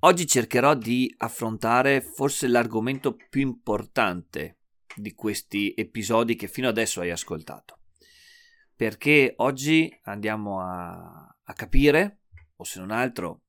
Oggi 0.00 0.26
cercherò 0.26 0.74
di 0.74 1.12
affrontare 1.18 2.02
forse 2.02 2.48
l'argomento 2.48 3.16
più 3.30 3.40
importante 3.40 4.58
di 4.94 5.14
questi 5.14 5.72
episodi 5.74 6.36
che 6.36 6.48
fino 6.48 6.68
adesso 6.68 7.00
hai 7.00 7.10
ascoltato. 7.10 7.78
Perché 8.74 9.32
oggi 9.38 9.90
andiamo 10.04 10.60
a, 10.60 11.36
a 11.42 11.52
capire, 11.54 12.20
o 12.56 12.64
se 12.64 12.78
non 12.78 12.90
altro, 12.90 13.44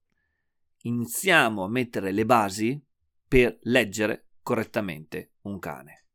iniziamo 0.84 1.66
a 1.66 1.70
mettere 1.70 2.12
le 2.12 2.25
basi 2.25 2.82
per 3.28 3.57
leggere 3.64 4.28
correttamente 4.42 5.34
un 5.42 5.60
cane. 5.60 6.06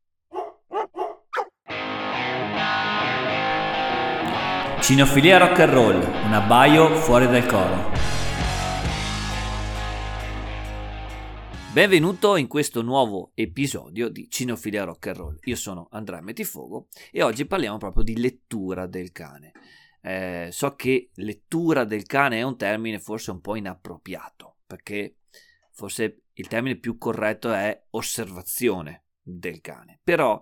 Cinofilia 4.81 5.37
rock 5.37 5.59
and 5.59 5.71
roll, 5.71 5.95
un 6.01 6.33
abbaio 6.33 6.95
fuori 6.95 7.27
dal 7.27 7.45
coro. 7.45 7.92
Benvenuto 11.73 12.35
in 12.35 12.45
questo 12.45 12.83
nuovo 12.83 13.31
episodio 13.33 14.07
di 14.07 14.29
Cinofilia 14.29 14.83
Rock 14.83 15.07
and 15.07 15.15
Roll. 15.17 15.39
Io 15.45 15.55
sono 15.55 15.87
Andrea 15.89 16.21
Metifogo 16.21 16.89
e 17.11 17.23
oggi 17.23 17.47
parliamo 17.47 17.79
proprio 17.79 18.03
di 18.03 18.15
lettura 18.19 18.85
del 18.85 19.11
cane. 19.11 19.53
Eh, 19.99 20.49
so 20.51 20.75
che 20.75 21.09
lettura 21.15 21.83
del 21.83 22.05
cane 22.05 22.37
è 22.37 22.41
un 22.43 22.57
termine 22.57 22.99
forse 22.99 23.31
un 23.31 23.41
po' 23.41 23.55
inappropriato, 23.55 24.57
perché 24.67 25.21
forse 25.71 26.25
il 26.33 26.47
termine 26.47 26.75
più 26.75 26.99
corretto 26.99 27.51
è 27.51 27.85
osservazione 27.89 29.05
del 29.19 29.59
cane. 29.59 29.99
Però 30.03 30.39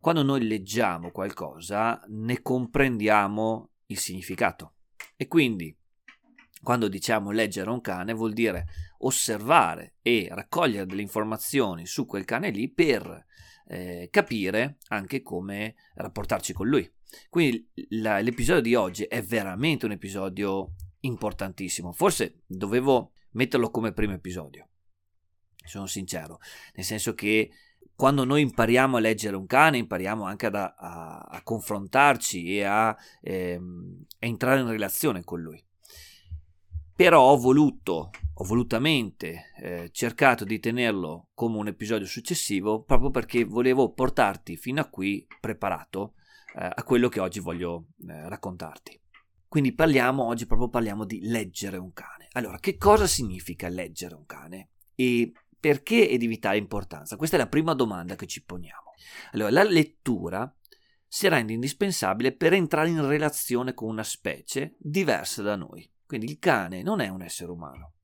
quando 0.00 0.24
noi 0.24 0.48
leggiamo 0.48 1.12
qualcosa 1.12 2.02
ne 2.08 2.42
comprendiamo 2.42 3.70
il 3.86 3.98
significato 3.98 4.74
e 5.14 5.28
quindi 5.28 5.78
quando 6.64 6.88
diciamo 6.88 7.30
leggere 7.30 7.70
un 7.70 7.80
cane 7.80 8.12
vuol 8.12 8.32
dire 8.32 8.66
osservare 8.98 9.94
e 10.02 10.26
raccogliere 10.30 10.86
delle 10.86 11.02
informazioni 11.02 11.86
su 11.86 12.06
quel 12.06 12.24
cane 12.24 12.50
lì 12.50 12.68
per 12.68 13.24
eh, 13.68 14.08
capire 14.10 14.78
anche 14.88 15.22
come 15.22 15.76
rapportarci 15.94 16.52
con 16.52 16.66
lui. 16.66 16.90
Quindi 17.28 17.70
la, 17.90 18.18
l'episodio 18.18 18.62
di 18.62 18.74
oggi 18.74 19.04
è 19.04 19.22
veramente 19.22 19.84
un 19.84 19.92
episodio 19.92 20.74
importantissimo. 21.00 21.92
Forse 21.92 22.42
dovevo 22.46 23.12
metterlo 23.32 23.70
come 23.70 23.92
primo 23.92 24.14
episodio. 24.14 24.68
Sono 25.64 25.86
sincero, 25.86 26.40
nel 26.74 26.84
senso 26.84 27.14
che 27.14 27.50
quando 27.94 28.24
noi 28.24 28.42
impariamo 28.42 28.96
a 28.96 29.00
leggere 29.00 29.36
un 29.36 29.46
cane, 29.46 29.78
impariamo 29.78 30.24
anche 30.24 30.46
ad, 30.46 30.54
a, 30.56 30.72
a, 30.72 31.42
confrontarci 31.42 32.56
e 32.56 32.64
a, 32.64 32.96
ehm, 33.22 34.04
a, 34.18 34.26
entrare 34.26 34.60
in 34.60 34.68
relazione 34.68 35.22
con 35.22 35.40
lui. 35.40 35.64
Però 36.96 37.20
ho 37.20 37.36
voluto, 37.36 38.10
ho 38.34 38.44
volutamente 38.44 39.52
eh, 39.60 39.90
cercato 39.90 40.44
di 40.44 40.60
tenerlo 40.60 41.30
come 41.34 41.58
un 41.58 41.66
episodio 41.66 42.06
successivo 42.06 42.84
proprio 42.84 43.10
perché 43.10 43.42
volevo 43.44 43.92
portarti 43.92 44.56
fino 44.56 44.80
a 44.80 44.88
qui 44.88 45.26
preparato 45.40 46.14
eh, 46.56 46.70
a 46.72 46.82
quello 46.84 47.08
che 47.08 47.18
oggi 47.18 47.40
voglio 47.40 47.86
eh, 48.08 48.28
raccontarti. 48.28 49.00
Quindi 49.48 49.72
parliamo 49.72 50.22
oggi 50.22 50.46
proprio 50.46 50.68
parliamo 50.68 51.04
di 51.04 51.20
leggere 51.22 51.78
un 51.78 51.92
cane. 51.92 52.28
Allora, 52.32 52.58
che 52.58 52.76
cosa 52.76 53.08
significa 53.08 53.68
leggere 53.68 54.14
un 54.14 54.26
cane? 54.26 54.70
E 54.94 55.32
perché 55.58 56.08
è 56.08 56.16
di 56.16 56.28
vitale 56.28 56.58
importanza? 56.58 57.16
Questa 57.16 57.34
è 57.34 57.40
la 57.40 57.48
prima 57.48 57.74
domanda 57.74 58.14
che 58.14 58.26
ci 58.26 58.44
poniamo. 58.44 58.92
Allora, 59.32 59.50
la 59.50 59.64
lettura 59.64 60.52
si 61.08 61.26
rende 61.26 61.54
indispensabile 61.54 62.32
per 62.36 62.52
entrare 62.52 62.88
in 62.88 63.04
relazione 63.04 63.74
con 63.74 63.88
una 63.88 64.04
specie 64.04 64.76
diversa 64.78 65.42
da 65.42 65.56
noi. 65.56 65.88
Quindi 66.14 66.30
il 66.30 66.38
cane 66.38 66.84
non 66.84 67.00
è 67.00 67.08
un 67.08 67.22
essere 67.22 67.50
umano. 67.50 67.94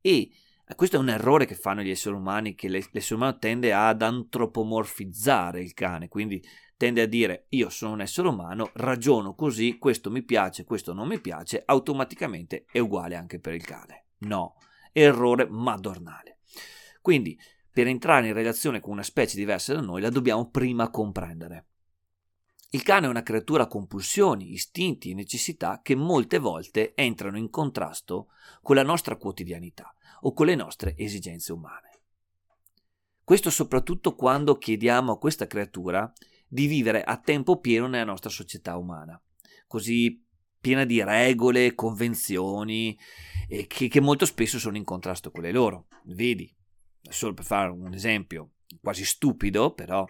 E 0.00 0.28
questo 0.74 0.96
è 0.96 0.98
un 0.98 1.08
errore 1.08 1.46
che 1.46 1.54
fanno 1.54 1.82
gli 1.82 1.90
esseri 1.90 2.16
umani, 2.16 2.56
che 2.56 2.68
l'essere 2.68 3.14
umano 3.14 3.38
tende 3.38 3.72
ad 3.72 4.02
antropomorfizzare 4.02 5.62
il 5.62 5.72
cane, 5.72 6.08
quindi 6.08 6.44
tende 6.76 7.02
a 7.02 7.06
dire 7.06 7.46
io 7.50 7.68
sono 7.68 7.92
un 7.92 8.00
essere 8.00 8.26
umano, 8.26 8.72
ragiono 8.74 9.36
così, 9.36 9.78
questo 9.78 10.10
mi 10.10 10.24
piace, 10.24 10.64
questo 10.64 10.92
non 10.92 11.06
mi 11.06 11.20
piace, 11.20 11.62
automaticamente 11.64 12.64
è 12.72 12.80
uguale 12.80 13.14
anche 13.14 13.38
per 13.38 13.54
il 13.54 13.64
cane. 13.64 14.06
No, 14.18 14.56
errore 14.90 15.46
madornale. 15.48 16.38
Quindi, 17.00 17.38
per 17.70 17.86
entrare 17.86 18.26
in 18.26 18.34
relazione 18.34 18.80
con 18.80 18.90
una 18.90 19.04
specie 19.04 19.36
diversa 19.36 19.74
da 19.74 19.80
noi, 19.80 20.00
la 20.00 20.10
dobbiamo 20.10 20.50
prima 20.50 20.90
comprendere. 20.90 21.66
Il 22.74 22.82
cane 22.82 23.06
è 23.06 23.08
una 23.08 23.22
creatura 23.22 23.68
con 23.68 23.86
pulsioni, 23.86 24.50
istinti 24.50 25.10
e 25.10 25.14
necessità 25.14 25.78
che 25.80 25.94
molte 25.94 26.38
volte 26.38 26.92
entrano 26.96 27.38
in 27.38 27.48
contrasto 27.48 28.30
con 28.62 28.74
la 28.74 28.82
nostra 28.82 29.14
quotidianità 29.14 29.94
o 30.22 30.32
con 30.32 30.46
le 30.46 30.56
nostre 30.56 30.96
esigenze 30.96 31.52
umane. 31.52 32.00
Questo 33.22 33.50
soprattutto 33.50 34.16
quando 34.16 34.58
chiediamo 34.58 35.12
a 35.12 35.18
questa 35.18 35.46
creatura 35.46 36.12
di 36.48 36.66
vivere 36.66 37.04
a 37.04 37.16
tempo 37.16 37.60
pieno 37.60 37.86
nella 37.86 38.02
nostra 38.02 38.28
società 38.28 38.76
umana, 38.76 39.22
così 39.68 40.20
piena 40.58 40.84
di 40.84 41.00
regole, 41.00 41.76
convenzioni, 41.76 42.98
eh, 43.46 43.68
che, 43.68 43.86
che 43.86 44.00
molto 44.00 44.26
spesso 44.26 44.58
sono 44.58 44.76
in 44.76 44.84
contrasto 44.84 45.30
con 45.30 45.42
le 45.42 45.52
loro. 45.52 45.86
Vedi, 46.06 46.52
solo 47.08 47.34
per 47.34 47.44
fare 47.44 47.70
un 47.70 47.94
esempio 47.94 48.54
quasi 48.80 49.04
stupido, 49.04 49.74
però 49.74 50.04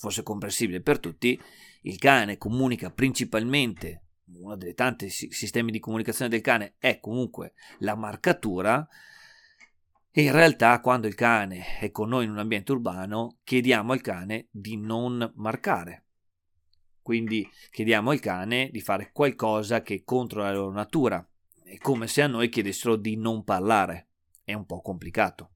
forse 0.00 0.22
comprensibile 0.22 0.80
per 0.80 0.98
tutti, 0.98 1.38
il 1.82 1.98
cane 1.98 2.38
comunica 2.38 2.90
principalmente, 2.90 4.04
uno 4.32 4.56
dei 4.56 4.72
tanti 4.72 5.10
sistemi 5.10 5.70
di 5.70 5.78
comunicazione 5.78 6.30
del 6.30 6.40
cane 6.40 6.76
è 6.78 7.00
comunque 7.00 7.52
la 7.80 7.94
marcatura, 7.94 8.88
e 10.10 10.22
in 10.22 10.32
realtà 10.32 10.80
quando 10.80 11.06
il 11.06 11.14
cane 11.14 11.78
è 11.78 11.90
con 11.90 12.08
noi 12.08 12.24
in 12.24 12.30
un 12.30 12.38
ambiente 12.38 12.72
urbano 12.72 13.40
chiediamo 13.44 13.92
al 13.92 14.00
cane 14.00 14.48
di 14.50 14.78
non 14.78 15.32
marcare. 15.36 16.06
Quindi 17.02 17.46
chiediamo 17.70 18.10
al 18.10 18.20
cane 18.20 18.70
di 18.72 18.80
fare 18.80 19.10
qualcosa 19.12 19.82
che 19.82 19.96
è 19.96 20.02
contro 20.02 20.40
la 20.40 20.52
loro 20.52 20.72
natura. 20.72 21.24
È 21.62 21.76
come 21.76 22.06
se 22.06 22.22
a 22.22 22.26
noi 22.26 22.48
chiedessero 22.48 22.96
di 22.96 23.16
non 23.16 23.44
parlare. 23.44 24.08
È 24.42 24.54
un 24.54 24.64
po' 24.64 24.80
complicato. 24.80 25.52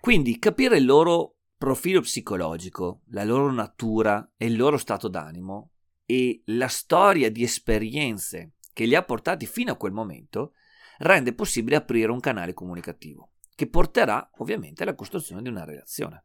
Quindi 0.00 0.38
capire 0.38 0.76
il 0.76 0.84
loro 0.84 1.35
profilo 1.56 2.00
psicologico, 2.00 3.02
la 3.08 3.24
loro 3.24 3.50
natura 3.50 4.32
e 4.36 4.46
il 4.46 4.56
loro 4.56 4.76
stato 4.76 5.08
d'animo 5.08 5.70
e 6.04 6.42
la 6.46 6.68
storia 6.68 7.30
di 7.30 7.42
esperienze 7.42 8.54
che 8.72 8.84
li 8.84 8.94
ha 8.94 9.02
portati 9.02 9.46
fino 9.46 9.72
a 9.72 9.76
quel 9.76 9.92
momento 9.92 10.52
rende 10.98 11.34
possibile 11.34 11.76
aprire 11.76 12.12
un 12.12 12.20
canale 12.20 12.54
comunicativo 12.54 13.32
che 13.56 13.68
porterà 13.68 14.30
ovviamente 14.36 14.82
alla 14.82 14.94
costruzione 14.94 15.42
di 15.42 15.48
una 15.48 15.64
relazione. 15.64 16.24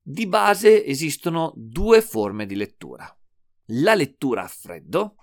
Di 0.00 0.26
base 0.28 0.84
esistono 0.84 1.52
due 1.56 2.02
forme 2.02 2.46
di 2.46 2.54
lettura. 2.54 3.04
La 3.68 3.94
lettura 3.94 4.44
a 4.44 4.48
freddo, 4.48 5.16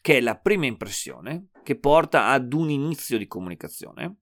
che 0.00 0.16
è 0.16 0.20
la 0.20 0.38
prima 0.38 0.64
impressione, 0.64 1.48
che 1.62 1.78
porta 1.78 2.28
ad 2.28 2.52
un 2.54 2.70
inizio 2.70 3.18
di 3.18 3.26
comunicazione, 3.26 4.20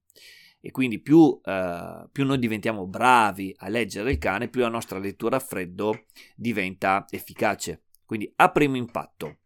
e 0.67 0.73
quindi 0.73 0.99
più, 0.99 1.41
eh, 1.45 2.09
più, 2.11 2.25
noi 2.25 2.41
diventiamo 2.41 2.89
bravi 2.89 3.55
a 3.59 3.69
leggere 3.69 4.11
il 4.11 4.19
cane, 4.19 4.49
più 4.49 4.63
la 4.63 4.69
nostra 4.69 4.99
lettura 4.99 5.37
a 5.37 5.39
freddo 5.39 6.07
diventa 6.35 7.07
efficace. 7.11 7.85
Quindi 8.05 8.33
a 8.35 8.51
primo 8.51 8.77
impatto, 8.77 9.39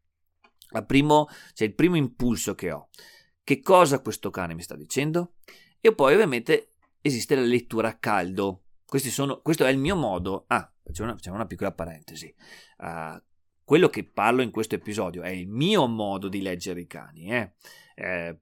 a 0.71 0.83
primo, 0.83 1.29
cioè 1.53 1.69
il 1.69 1.75
primo 1.75 1.97
impulso 1.97 2.55
che 2.55 2.73
ho, 2.73 2.89
che 3.45 3.61
cosa 3.61 4.01
questo 4.01 4.31
cane 4.31 4.55
mi 4.55 4.63
sta 4.63 4.77
dicendo? 4.77 5.35
E 5.79 5.95
poi 5.95 6.15
ovviamente 6.15 6.71
esiste 7.03 7.35
la 7.35 7.43
lettura 7.43 7.89
a 7.89 7.99
caldo. 7.99 8.63
Sono, 8.87 9.43
questo 9.43 9.67
è 9.67 9.71
il 9.71 9.77
mio 9.77 9.97
modo. 9.97 10.45
Ah, 10.47 10.73
facciamo 10.83 11.11
una, 11.11 11.19
facciamo 11.19 11.37
una 11.37 11.47
piccola 11.47 11.73
parentesi. 11.73 12.35
Uh, 12.79 13.23
quello 13.63 13.91
che 13.91 14.05
parlo 14.05 14.41
in 14.41 14.51
questo 14.51 14.75
episodio 14.75 15.21
è 15.21 15.29
il 15.29 15.49
mio 15.49 15.87
modo 15.87 16.29
di 16.29 16.41
leggere 16.41 16.81
i 16.81 16.87
cani, 16.87 17.31
eh? 17.31 17.53
Eh, 17.95 18.39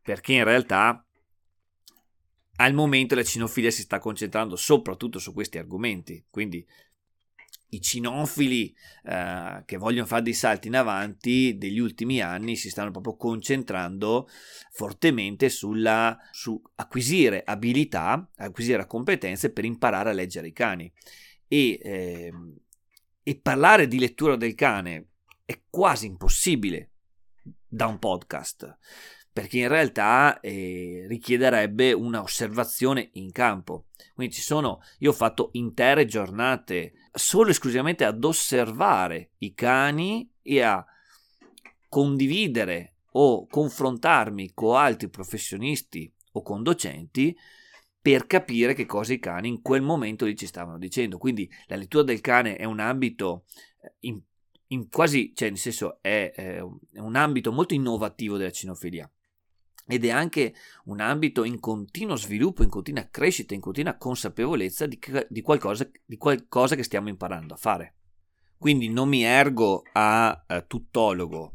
perché 0.00 0.34
in 0.34 0.44
realtà 0.44 1.04
al 2.60 2.74
momento 2.74 3.14
la 3.14 3.24
cinofilia 3.24 3.70
si 3.70 3.82
sta 3.82 3.98
concentrando 3.98 4.54
soprattutto 4.54 5.18
su 5.18 5.32
questi 5.32 5.56
argomenti, 5.56 6.26
quindi 6.28 6.64
i 7.72 7.80
cinofili 7.80 8.74
eh, 9.04 9.62
che 9.64 9.76
vogliono 9.76 10.06
fare 10.06 10.22
dei 10.22 10.34
salti 10.34 10.68
in 10.68 10.76
avanti 10.76 11.56
degli 11.56 11.78
ultimi 11.78 12.20
anni 12.20 12.56
si 12.56 12.68
stanno 12.68 12.90
proprio 12.90 13.16
concentrando 13.16 14.28
fortemente 14.72 15.48
sulla, 15.48 16.18
su 16.32 16.60
acquisire 16.74 17.42
abilità, 17.44 18.28
acquisire 18.36 18.86
competenze 18.86 19.52
per 19.52 19.64
imparare 19.64 20.10
a 20.10 20.14
leggere 20.14 20.48
i 20.48 20.52
cani. 20.52 20.92
E, 21.48 21.78
eh, 21.82 22.32
e 23.22 23.36
parlare 23.36 23.86
di 23.86 23.98
lettura 23.98 24.36
del 24.36 24.54
cane 24.54 25.08
è 25.44 25.62
quasi 25.70 26.06
impossibile 26.06 26.90
da 27.66 27.86
un 27.86 27.98
podcast 27.98 28.76
perché 29.40 29.60
in 29.60 29.68
realtà 29.68 30.38
eh, 30.40 31.06
richiederebbe 31.08 31.94
una 31.94 32.20
osservazione 32.20 33.08
in 33.14 33.32
campo. 33.32 33.86
Quindi 34.14 34.34
ci 34.34 34.42
sono, 34.42 34.82
io 34.98 35.12
ho 35.12 35.14
fatto 35.14 35.48
intere 35.52 36.04
giornate 36.04 36.92
solo 37.10 37.48
e 37.48 37.52
esclusivamente 37.52 38.04
ad 38.04 38.22
osservare 38.22 39.30
i 39.38 39.54
cani 39.54 40.30
e 40.42 40.60
a 40.60 40.84
condividere 41.88 42.96
o 43.12 43.46
confrontarmi 43.46 44.52
con 44.52 44.76
altri 44.76 45.08
professionisti 45.08 46.12
o 46.32 46.42
con 46.42 46.62
docenti 46.62 47.34
per 47.98 48.26
capire 48.26 48.74
che 48.74 48.84
cosa 48.84 49.14
i 49.14 49.18
cani 49.18 49.48
in 49.48 49.62
quel 49.62 49.80
momento 49.80 50.26
lì 50.26 50.36
ci 50.36 50.46
stavano 50.46 50.76
dicendo. 50.76 51.16
Quindi 51.16 51.50
la 51.68 51.76
lettura 51.76 52.04
del 52.04 52.20
cane 52.20 52.56
è 52.56 52.64
un 52.64 52.78
ambito 52.78 53.44
eh, 53.80 53.94
in, 54.00 54.20
in 54.66 54.90
quasi, 54.90 55.32
cioè 55.34 55.48
nel 55.48 55.56
senso 55.56 55.96
è, 56.02 56.30
è 56.30 56.60
un 56.60 57.16
ambito 57.16 57.52
molto 57.52 57.72
innovativo 57.72 58.36
della 58.36 58.50
cinofilia 58.50 59.10
ed 59.94 60.04
è 60.04 60.10
anche 60.10 60.54
un 60.84 61.00
ambito 61.00 61.44
in 61.44 61.60
continuo 61.60 62.16
sviluppo, 62.16 62.62
in 62.62 62.68
continua 62.68 63.08
crescita, 63.10 63.54
in 63.54 63.60
continua 63.60 63.96
consapevolezza 63.96 64.86
di, 64.86 64.98
di, 65.28 65.40
qualcosa, 65.42 65.88
di 66.04 66.16
qualcosa, 66.16 66.74
che 66.74 66.82
stiamo 66.82 67.08
imparando 67.08 67.54
a 67.54 67.56
fare. 67.56 67.94
Quindi 68.56 68.88
non 68.88 69.08
mi 69.08 69.22
ergo 69.22 69.84
a, 69.92 70.44
a 70.46 70.60
tuttologo 70.62 71.54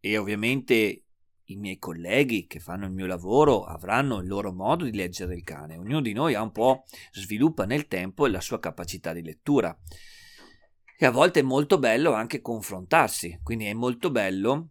e 0.00 0.16
ovviamente 0.16 1.04
i 1.50 1.56
miei 1.56 1.78
colleghi 1.78 2.46
che 2.46 2.60
fanno 2.60 2.86
il 2.86 2.92
mio 2.92 3.06
lavoro 3.06 3.64
avranno 3.64 4.20
il 4.20 4.28
loro 4.28 4.52
modo 4.52 4.84
di 4.84 4.96
leggere 4.96 5.34
il 5.34 5.44
cane. 5.44 5.76
Ognuno 5.76 6.00
di 6.00 6.12
noi 6.12 6.34
ha 6.34 6.42
un 6.42 6.52
po' 6.52 6.84
sviluppa 7.12 7.64
nel 7.64 7.86
tempo 7.88 8.26
la 8.26 8.40
sua 8.40 8.60
capacità 8.60 9.12
di 9.12 9.22
lettura. 9.22 9.76
E 11.00 11.06
a 11.06 11.10
volte 11.10 11.40
è 11.40 11.42
molto 11.42 11.78
bello 11.78 12.12
anche 12.12 12.40
confrontarsi, 12.40 13.40
quindi 13.42 13.66
è 13.66 13.72
molto 13.72 14.10
bello 14.10 14.70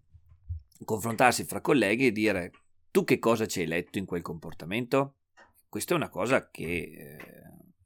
confrontarsi 0.83 1.45
fra 1.45 1.61
colleghi 1.61 2.07
e 2.07 2.11
dire 2.11 2.51
tu 2.97 3.03
che 3.03 3.19
cosa 3.19 3.45
ci 3.45 3.59
hai 3.59 3.67
letto 3.67 3.99
in 3.99 4.05
quel 4.05 4.23
comportamento? 4.23 5.17
Questa 5.69 5.93
è 5.93 5.95
una 5.95 6.09
cosa 6.09 6.49
che 6.49 7.19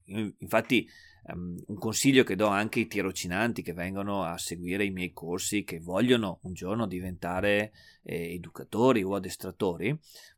eh, 0.05 0.33
infatti 0.37 0.87
um, 1.33 1.61
un 1.67 1.77
consiglio 1.77 2.23
che 2.23 2.37
do 2.37 2.47
anche 2.47 2.79
ai 2.79 2.87
tirocinanti 2.87 3.61
che 3.61 3.73
vengono 3.73 4.23
a 4.23 4.37
seguire 4.37 4.85
i 4.85 4.89
miei 4.89 5.11
corsi, 5.11 5.65
che 5.65 5.81
vogliono 5.81 6.39
un 6.43 6.53
giorno 6.53 6.87
diventare 6.87 7.73
eh, 8.03 8.35
educatori 8.35 9.03
o 9.03 9.13
addestratori, 9.13 9.89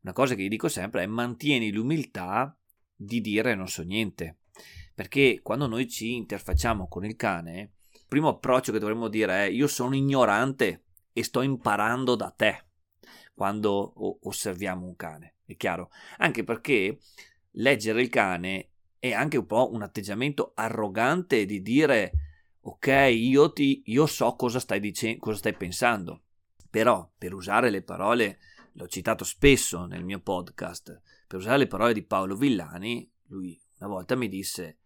una 0.01 0.13
cosa 0.13 0.33
che 0.33 0.41
gli 0.41 0.47
dico 0.47 0.69
sempre 0.69 1.03
è 1.03 1.05
mantieni 1.05 1.71
l'umiltà 1.71 2.57
di 2.95 3.21
dire 3.21 3.53
non 3.53 3.67
so 3.67 3.83
niente. 3.83 4.39
Perché 4.95 5.41
quando 5.43 5.67
noi 5.67 5.87
ci 5.87 6.15
interfacciamo 6.15 6.87
con 6.87 7.05
il 7.05 7.15
cane, 7.15 7.73
primo 8.07 8.29
approccio 8.29 8.71
che 8.71 8.79
dovremmo 8.79 9.07
dire 9.07 9.45
è 9.45 9.49
io 9.49 9.67
sono 9.67 9.95
ignorante 9.95 10.85
e 11.13 11.23
sto 11.23 11.43
imparando 11.43 12.15
da 12.15 12.33
te 12.35 12.69
quando 13.33 14.19
osserviamo 14.27 14.85
un 14.85 14.95
cane, 14.95 15.35
è 15.45 15.55
chiaro? 15.55 15.89
Anche 16.17 16.43
perché 16.43 16.99
leggere 17.51 18.01
il 18.01 18.09
cane 18.09 18.69
è 18.99 19.11
anche 19.11 19.37
un 19.37 19.45
po' 19.45 19.71
un 19.73 19.81
atteggiamento 19.81 20.51
arrogante 20.55 21.45
di 21.45 21.61
dire 21.61 22.11
ok, 22.61 23.09
io, 23.11 23.51
ti, 23.51 23.83
io 23.87 24.05
so 24.05 24.35
cosa 24.35 24.59
stai, 24.59 24.79
dicendo, 24.79 25.19
cosa 25.19 25.37
stai 25.37 25.53
pensando, 25.53 26.23
però 26.69 27.09
per 27.17 27.33
usare 27.33 27.69
le 27.69 27.81
parole, 27.81 28.39
l'ho 28.73 28.87
citato 28.87 29.23
spesso 29.25 29.85
nel 29.85 30.05
mio 30.05 30.21
podcast, 30.21 31.01
per 31.27 31.39
usare 31.39 31.57
le 31.57 31.67
parole 31.67 31.93
di 31.93 32.03
Paolo 32.03 32.35
Villani, 32.35 33.09
lui 33.27 33.59
una 33.79 33.89
volta 33.89 34.15
mi 34.15 34.29
disse 34.29 34.77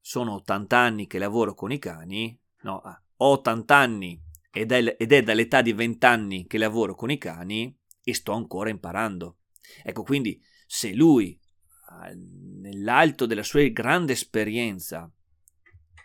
sono 0.00 0.34
80 0.34 0.76
anni 0.76 1.06
che 1.06 1.18
lavoro 1.18 1.54
con 1.54 1.72
i 1.72 1.78
cani, 1.78 2.38
no, 2.62 2.82
ho 3.16 3.26
80 3.26 3.76
anni 3.76 4.20
ed 4.56 4.72
è, 4.72 5.22
dall'età 5.22 5.60
di 5.60 5.74
20 5.74 6.06
anni 6.06 6.46
che 6.46 6.56
lavoro 6.56 6.94
con 6.94 7.10
i 7.10 7.18
cani 7.18 7.76
e 8.02 8.14
sto 8.14 8.32
ancora 8.32 8.70
imparando. 8.70 9.40
Ecco, 9.82 10.02
quindi 10.02 10.42
se 10.66 10.94
lui, 10.94 11.38
nell'alto 12.60 13.26
della 13.26 13.42
sua 13.42 13.62
grande 13.68 14.14
esperienza, 14.14 15.10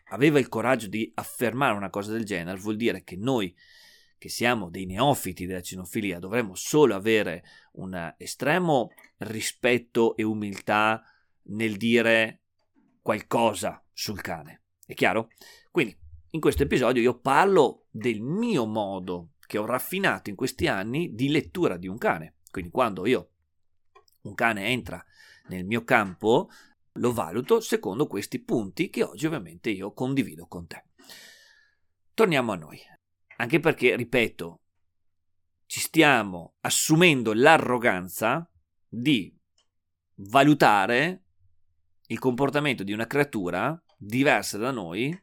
aveva 0.09 0.39
il 0.39 0.50
coraggio 0.50 0.88
di 0.88 1.09
affermare 1.15 1.77
una 1.77 1.89
cosa 1.89 2.12
del 2.12 2.25
genere, 2.25 2.59
vuol 2.59 2.75
dire 2.75 3.03
che 3.06 3.15
noi, 3.15 3.56
che 4.18 4.27
siamo 4.27 4.69
dei 4.69 4.86
neofiti 4.86 5.45
della 5.45 5.62
cinofilia, 5.62 6.19
dovremmo 6.19 6.53
solo 6.53 6.94
avere 6.94 7.44
un 7.74 8.13
estremo 8.18 8.92
rispetto 9.19 10.18
e 10.18 10.24
umiltà 10.24 11.01
nel 11.44 11.77
dire 11.77 12.42
qualcosa 13.01 13.81
sul 13.94 14.19
cane. 14.19 14.63
È 14.86 14.94
chiaro? 14.94 15.30
Quindi 15.71 15.98
in 16.31 16.39
questo 16.39 16.63
episodio 16.63 17.01
io 17.01 17.19
parlo 17.19 17.88
del 17.89 18.22
mio 18.22 18.66
modo 18.66 19.33
che 19.45 19.57
ho 19.57 19.66
raffinato 19.66 20.30
in 20.30 20.36
questi 20.36 20.68
anni 20.68 21.13
di 21.13 21.30
lettura 21.30 21.78
di 21.78 21.88
un 21.88 21.98
cane. 21.98 22.36
Quindi 22.50 22.72
quando 22.72 23.06
io 23.06 23.31
un 24.22 24.33
cane 24.33 24.68
entra 24.68 25.04
nel 25.48 25.66
mio 25.66 25.83
campo, 25.83 26.50
lo 26.94 27.12
valuto 27.12 27.60
secondo 27.60 28.07
questi 28.07 28.39
punti 28.39 28.89
che 28.89 29.04
oggi 29.04 29.25
ovviamente 29.25 29.69
io 29.69 29.94
condivido 29.94 30.48
con 30.48 30.68
te. 30.68 30.86
Torniamo 32.13 32.54
a 32.54 32.56
noi, 32.56 32.80
anche 33.38 33.60
perché, 33.60 33.95
ripeto, 33.95 34.62
ci 35.66 35.80
stiamo 35.80 36.56
assumendo 36.62 37.34
l'arroganza 37.34 38.50
di 38.88 39.36
valutare 40.16 41.24
il 42.07 42.19
comportamento 42.19 42.84
di 42.84 42.94
una 42.94 43.07
creatura 43.07 43.81
diversa 43.98 44.57
da 44.57 44.72
noi 44.72 45.18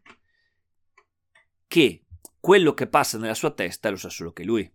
che 1.69 2.07
quello 2.41 2.73
che 2.73 2.89
passa 2.89 3.19
nella 3.19 3.35
sua 3.35 3.53
testa 3.53 3.91
lo 3.91 3.97
sa 3.97 4.09
solo 4.09 4.33
che 4.33 4.43
lui. 4.43 4.71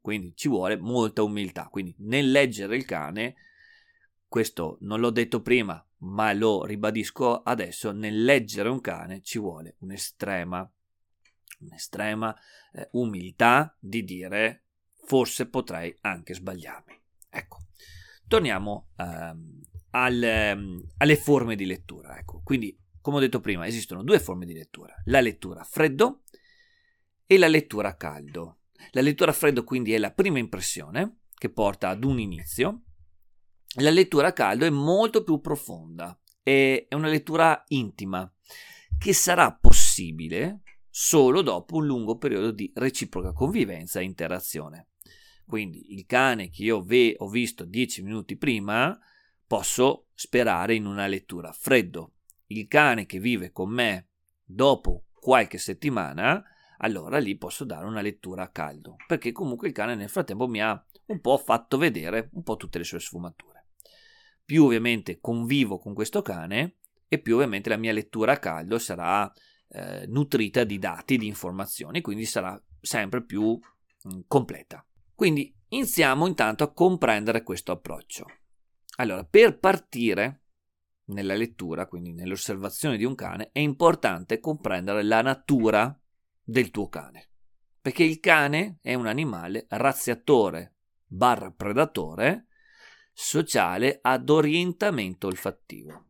Quindi 0.00 0.32
ci 0.36 0.48
vuole 0.48 0.76
molta 0.76 1.22
umiltà. 1.22 1.68
Quindi 1.68 1.94
nel 1.98 2.30
leggere 2.30 2.76
il 2.76 2.84
cane, 2.84 3.34
questo 4.28 4.78
non 4.82 5.00
l'ho 5.00 5.10
detto 5.10 5.42
prima, 5.42 5.84
ma 5.98 6.32
lo 6.32 6.64
ribadisco 6.64 7.42
adesso, 7.42 7.90
nel 7.90 8.22
leggere 8.22 8.68
un 8.68 8.80
cane 8.80 9.22
ci 9.22 9.38
vuole 9.38 9.74
un'estrema, 9.80 10.70
un'estrema 11.60 12.34
eh, 12.72 12.88
umiltà 12.92 13.76
di 13.80 14.04
dire 14.04 14.62
forse 15.04 15.48
potrei 15.48 15.96
anche 16.02 16.34
sbagliarmi. 16.34 17.00
Ecco, 17.28 17.66
torniamo 18.28 18.90
ehm, 18.96 19.60
al, 19.90 20.22
ehm, 20.22 20.86
alle 20.98 21.16
forme 21.16 21.56
di 21.56 21.66
lettura. 21.66 22.16
Ecco, 22.18 22.40
quindi 22.44 22.78
come 23.06 23.18
ho 23.18 23.20
detto 23.20 23.38
prima, 23.38 23.68
esistono 23.68 24.02
due 24.02 24.18
forme 24.18 24.46
di 24.46 24.52
lettura, 24.52 24.92
la 25.04 25.20
lettura 25.20 25.60
a 25.60 25.64
freddo 25.64 26.22
e 27.26 27.38
la 27.38 27.48
lettura 27.48 27.90
a 27.90 27.96
caldo. 27.96 28.60
La 28.92 29.00
lettura 29.00 29.30
a 29.30 29.34
freddo 29.34 29.64
quindi 29.64 29.92
è 29.92 29.98
la 29.98 30.12
prima 30.12 30.38
impressione 30.38 31.20
che 31.34 31.50
porta 31.50 31.88
ad 31.88 32.04
un 32.04 32.20
inizio. 32.20 32.82
La 33.80 33.90
lettura 33.90 34.28
a 34.28 34.32
caldo 34.32 34.64
è 34.64 34.70
molto 34.70 35.22
più 35.22 35.40
profonda, 35.40 36.18
è 36.42 36.86
una 36.90 37.08
lettura 37.08 37.64
intima 37.68 38.32
che 38.98 39.12
sarà 39.12 39.52
possibile 39.52 40.62
solo 40.88 41.42
dopo 41.42 41.76
un 41.76 41.86
lungo 41.86 42.16
periodo 42.16 42.52
di 42.52 42.70
reciproca 42.74 43.32
convivenza 43.32 44.00
e 44.00 44.04
interazione. 44.04 44.88
Quindi 45.46 45.92
il 45.92 46.06
cane 46.06 46.48
che 46.48 46.62
io 46.62 46.82
ve- 46.82 47.14
ho 47.18 47.28
visto 47.28 47.64
dieci 47.64 48.02
minuti 48.02 48.36
prima 48.36 48.98
posso 49.46 50.08
sperare 50.14 50.74
in 50.74 50.86
una 50.86 51.06
lettura 51.06 51.50
a 51.50 51.52
freddo, 51.52 52.14
il 52.46 52.66
cane 52.66 53.04
che 53.06 53.20
vive 53.20 53.52
con 53.52 53.70
me 53.70 54.08
dopo 54.42 55.04
qualche 55.12 55.58
settimana, 55.58 56.42
allora 56.78 57.18
lì 57.18 57.36
posso 57.36 57.64
dare 57.64 57.86
una 57.86 58.00
lettura 58.00 58.44
a 58.44 58.48
caldo, 58.48 58.96
perché 59.06 59.32
comunque 59.32 59.68
il 59.68 59.74
cane 59.74 59.94
nel 59.94 60.08
frattempo 60.08 60.46
mi 60.46 60.60
ha 60.60 60.82
un 61.06 61.20
po' 61.20 61.38
fatto 61.38 61.78
vedere 61.78 62.30
un 62.32 62.42
po' 62.42 62.56
tutte 62.56 62.78
le 62.78 62.84
sue 62.84 63.00
sfumature. 63.00 63.66
Più 64.44 64.64
ovviamente 64.64 65.18
convivo 65.20 65.78
con 65.78 65.94
questo 65.94 66.22
cane 66.22 66.76
e 67.08 67.18
più 67.18 67.34
ovviamente 67.34 67.68
la 67.68 67.76
mia 67.76 67.92
lettura 67.92 68.32
a 68.32 68.38
caldo 68.38 68.78
sarà 68.78 69.32
eh, 69.68 70.06
nutrita 70.06 70.64
di 70.64 70.78
dati, 70.78 71.16
di 71.16 71.26
informazioni, 71.26 72.00
quindi 72.00 72.24
sarà 72.24 72.60
sempre 72.80 73.24
più 73.24 73.52
mh, 73.52 74.14
mm, 74.14 74.20
completa. 74.26 74.84
Quindi 75.14 75.54
iniziamo 75.68 76.26
intanto 76.26 76.64
a 76.64 76.72
comprendere 76.72 77.42
questo 77.42 77.72
approccio. 77.72 78.26
Allora, 78.96 79.24
per 79.24 79.58
partire 79.58 80.42
nella 81.06 81.34
lettura, 81.34 81.86
quindi 81.86 82.12
nell'osservazione 82.12 82.96
di 82.96 83.04
un 83.04 83.14
cane, 83.14 83.50
è 83.52 83.58
importante 83.58 84.40
comprendere 84.40 85.02
la 85.02 85.22
natura 85.22 85.98
del 86.48 86.70
tuo 86.70 86.88
cane. 86.88 87.30
Perché 87.80 88.04
il 88.04 88.20
cane 88.20 88.78
è 88.80 88.94
un 88.94 89.06
animale 89.06 89.66
razziatore 89.68 90.76
barra 91.04 91.50
predatore 91.50 92.46
sociale 93.12 93.98
ad 94.00 94.30
orientamento 94.30 95.26
olfattivo. 95.26 96.04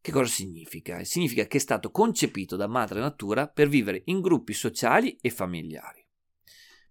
Che 0.00 0.12
cosa 0.12 0.30
significa? 0.30 1.02
Significa 1.04 1.46
che 1.46 1.56
è 1.56 1.60
stato 1.60 1.90
concepito 1.90 2.56
da 2.56 2.66
madre 2.66 3.00
natura 3.00 3.48
per 3.48 3.68
vivere 3.68 4.02
in 4.06 4.20
gruppi 4.20 4.52
sociali 4.52 5.16
e 5.20 5.30
familiari, 5.30 6.06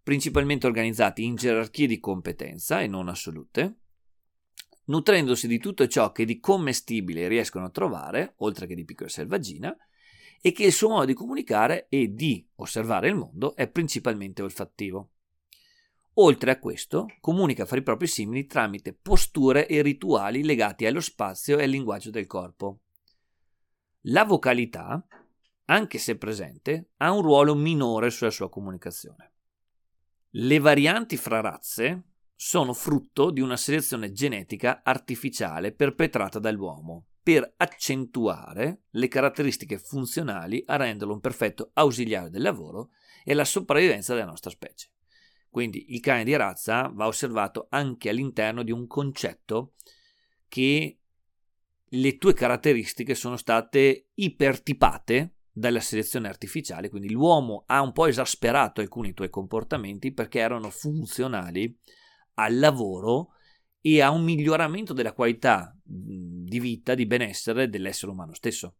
principalmente 0.02 0.66
organizzati 0.66 1.24
in 1.24 1.36
gerarchie 1.36 1.88
di 1.88 2.00
competenza 2.00 2.82
e 2.82 2.88
non 2.88 3.10
assolute, 3.10 3.78
nutrendosi 4.86 5.48
di 5.48 5.60
tutto 5.60 5.88
ciò 5.88 6.12
che 6.12 6.26
di 6.26 6.40
commestibile 6.40 7.28
riescono 7.28 7.66
a 7.66 7.70
trovare, 7.70 8.34
oltre 8.38 8.66
che 8.66 8.76
di 8.76 8.84
piccola 8.84 9.10
selvaggina, 9.10 9.76
e 10.46 10.52
che 10.52 10.66
il 10.66 10.74
suo 10.74 10.90
modo 10.90 11.06
di 11.06 11.14
comunicare 11.14 11.88
e 11.88 12.14
di 12.14 12.46
osservare 12.56 13.08
il 13.08 13.16
mondo 13.16 13.56
è 13.56 13.70
principalmente 13.70 14.42
olfattivo. 14.42 15.12
Oltre 16.16 16.52
a 16.52 16.60
questo, 16.60 17.08
comunica 17.22 17.66
fra 17.66 17.78
i 17.78 17.82
propri 17.82 18.08
simili 18.08 18.46
tramite 18.46 18.92
posture 18.92 19.66
e 19.68 19.82
rituali 19.82 20.44
legati 20.44 20.86
allo 20.86 21.00
spazio 21.00 21.58
e 21.58 21.64
al 21.64 21.70
linguaggio 21.70 22.10
del 22.10 22.28
corpo. 22.28 22.82
La 24.08 24.26
vocalità, 24.26 25.08
anche 25.64 25.98
se 25.98 26.18
presente, 26.18 26.90
ha 26.98 27.14
un 27.14 27.22
ruolo 27.22 27.56
minore 27.56 28.10
sulla 28.10 28.30
sua 28.30 28.50
comunicazione. 28.50 29.32
Le 30.32 30.60
varianti 30.60 31.16
fra 31.16 31.40
razze 31.40 32.10
sono 32.36 32.74
frutto 32.74 33.32
di 33.32 33.40
una 33.40 33.56
selezione 33.56 34.12
genetica 34.12 34.82
artificiale 34.84 35.72
perpetrata 35.72 36.38
dall'uomo 36.38 37.06
per 37.24 37.54
accentuare 37.56 38.82
le 38.92 39.08
caratteristiche 39.08 39.78
funzionali 39.78 40.62
a 40.68 40.76
renderlo 40.76 41.14
un 41.14 41.22
perfetto 41.22 41.72
ausiliare 41.74 42.30
del 42.30 42.42
lavoro 42.42 42.90
e 43.24 43.32
alla 43.32 43.46
sopravvivenza 43.46 44.14
della 44.14 44.26
nostra 44.26 44.50
specie. 44.50 44.90
Quindi 45.50 45.94
il 45.94 46.02
cane 46.02 46.26
di 46.26 46.36
razza 46.36 46.92
va 46.94 47.08
osservato 47.08 47.68
anche 47.70 48.10
all'interno 48.10 48.62
di 48.62 48.72
un 48.72 48.88
concetto 48.88 49.76
che 50.50 50.98
le 51.84 52.18
tue 52.18 52.34
caratteristiche 52.34 53.16
sono 53.16 53.38
state 53.38 54.10
ipertipate 54.16 55.36
dalla 55.52 55.80
selezione 55.80 56.28
artificiale, 56.28 56.90
quindi 56.90 57.12
l'uomo 57.12 57.64
ha 57.68 57.82
un 57.82 57.92
po' 57.92 58.08
esasperato 58.08 58.82
alcuni 58.82 59.14
tuoi 59.14 59.30
comportamenti 59.30 60.12
perché 60.12 60.40
erano 60.40 60.72
funzionali 60.72 61.78
al 62.36 62.58
lavoro 62.58 63.34
e 63.86 64.02
a 64.02 64.12
un 64.12 64.24
miglioramento 64.24 64.94
della 64.94 65.12
qualità 65.12 65.78
di 65.84 66.60
vita, 66.62 66.96
di 66.96 67.06
benessere 67.06 67.68
dell'essere 67.68 68.14
umano 68.14 68.34
stesso. 68.34 68.78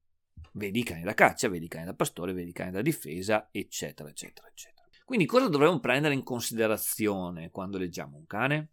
Vedi 0.54 0.80
i 0.80 0.84
cani 0.84 1.04
da 1.04 1.14
caccia, 1.14 1.50
vedi 1.50 1.66
i 1.66 1.68
cani 1.68 1.84
da 1.84 1.94
pastore, 1.94 2.32
vedi 2.32 2.52
i 2.52 2.54
cani 2.54 2.72
da 2.72 2.82
difesa, 2.82 3.50
eccetera, 3.52 4.08
eccetera, 4.08 4.48
eccetera. 4.48 4.88
Quindi 5.04 5.26
cosa 5.26 5.50
dovremmo 5.50 5.82
prendere 5.82 6.14
in 6.14 6.24
considerazione 6.24 7.50
quando 7.52 7.78
leggiamo 7.78 8.16
un 8.16 8.26
cane? 8.26 8.70